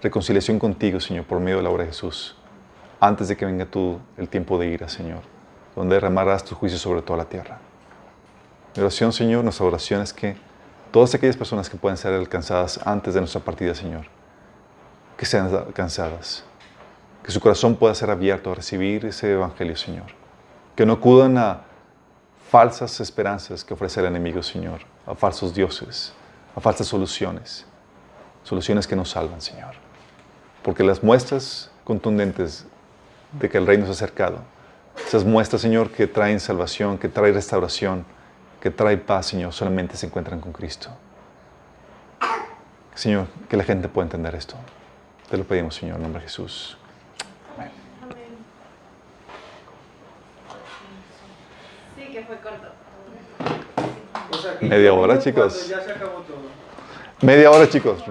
reconciliación 0.00 0.58
contigo, 0.58 1.00
Señor, 1.00 1.24
por 1.24 1.40
medio 1.40 1.58
de 1.58 1.64
la 1.64 1.70
obra 1.70 1.84
de 1.84 1.90
Jesús, 1.90 2.36
antes 3.00 3.28
de 3.28 3.36
que 3.36 3.44
venga 3.44 3.66
tú 3.66 3.98
el 4.16 4.28
tiempo 4.28 4.58
de 4.58 4.68
ira, 4.68 4.88
Señor, 4.88 5.20
donde 5.74 5.96
derramarás 5.96 6.44
tu 6.44 6.54
juicio 6.54 6.78
sobre 6.78 7.02
toda 7.02 7.18
la 7.18 7.24
tierra. 7.24 7.58
Mi 8.76 8.80
oración, 8.80 9.12
Señor, 9.12 9.44
nuestra 9.44 9.66
oración 9.66 10.00
es 10.00 10.12
que 10.12 10.36
todas 10.90 11.14
aquellas 11.14 11.36
personas 11.36 11.68
que 11.68 11.76
puedan 11.76 11.96
ser 11.96 12.14
alcanzadas 12.14 12.80
antes 12.84 13.14
de 13.14 13.20
nuestra 13.20 13.40
partida, 13.40 13.74
Señor, 13.74 14.06
que 15.16 15.26
sean 15.26 15.54
alcanzadas, 15.54 16.44
que 17.22 17.30
su 17.30 17.40
corazón 17.40 17.76
pueda 17.76 17.94
ser 17.94 18.10
abierto 18.10 18.52
a 18.52 18.54
recibir 18.54 19.04
ese 19.06 19.32
evangelio, 19.32 19.76
Señor, 19.76 20.06
que 20.74 20.86
no 20.86 20.94
acudan 20.94 21.36
a 21.38 21.62
falsas 22.50 23.00
esperanzas 23.00 23.64
que 23.64 23.74
ofrece 23.74 24.00
el 24.00 24.06
enemigo, 24.06 24.42
Señor, 24.42 24.80
a 25.06 25.14
falsos 25.14 25.54
dioses, 25.54 26.12
a 26.54 26.60
falsas 26.60 26.86
soluciones, 26.86 27.66
soluciones 28.44 28.86
que 28.86 28.96
nos 28.96 29.10
salvan, 29.10 29.40
Señor. 29.40 29.74
Porque 30.62 30.84
las 30.84 31.02
muestras 31.02 31.70
contundentes 31.84 32.66
de 33.32 33.48
que 33.48 33.58
el 33.58 33.66
reino 33.66 33.84
se 33.84 33.90
ha 33.90 33.94
acercado, 33.94 34.38
esas 35.06 35.24
muestras, 35.24 35.62
Señor, 35.62 35.90
que 35.90 36.06
traen 36.06 36.38
salvación, 36.38 36.98
que 36.98 37.08
traen 37.08 37.34
restauración, 37.34 38.04
que 38.60 38.70
traen 38.70 39.00
paz, 39.00 39.26
Señor, 39.26 39.52
solamente 39.52 39.96
se 39.96 40.06
encuentran 40.06 40.40
con 40.40 40.52
Cristo. 40.52 40.90
Señor, 42.94 43.26
que 43.48 43.56
la 43.56 43.64
gente 43.64 43.88
pueda 43.88 44.06
entender 44.06 44.34
esto. 44.34 44.54
Te 45.30 45.36
lo 45.38 45.44
pedimos, 45.44 45.74
Señor, 45.74 45.96
en 45.96 46.02
nombre 46.02 46.20
de 46.20 46.28
Jesús. 46.28 46.76
Sí, 51.96 52.12
que 52.12 52.22
fue 52.22 52.36
corto. 52.38 52.68
Media 54.60 54.92
hora, 54.92 55.18
chicos. 55.18 55.68
Ya 55.68 55.80
se 55.80 55.92
acabó 55.92 56.20
todo. 56.20 56.62
Media 57.22 57.50
hora, 57.50 57.68
chicos. 57.68 58.06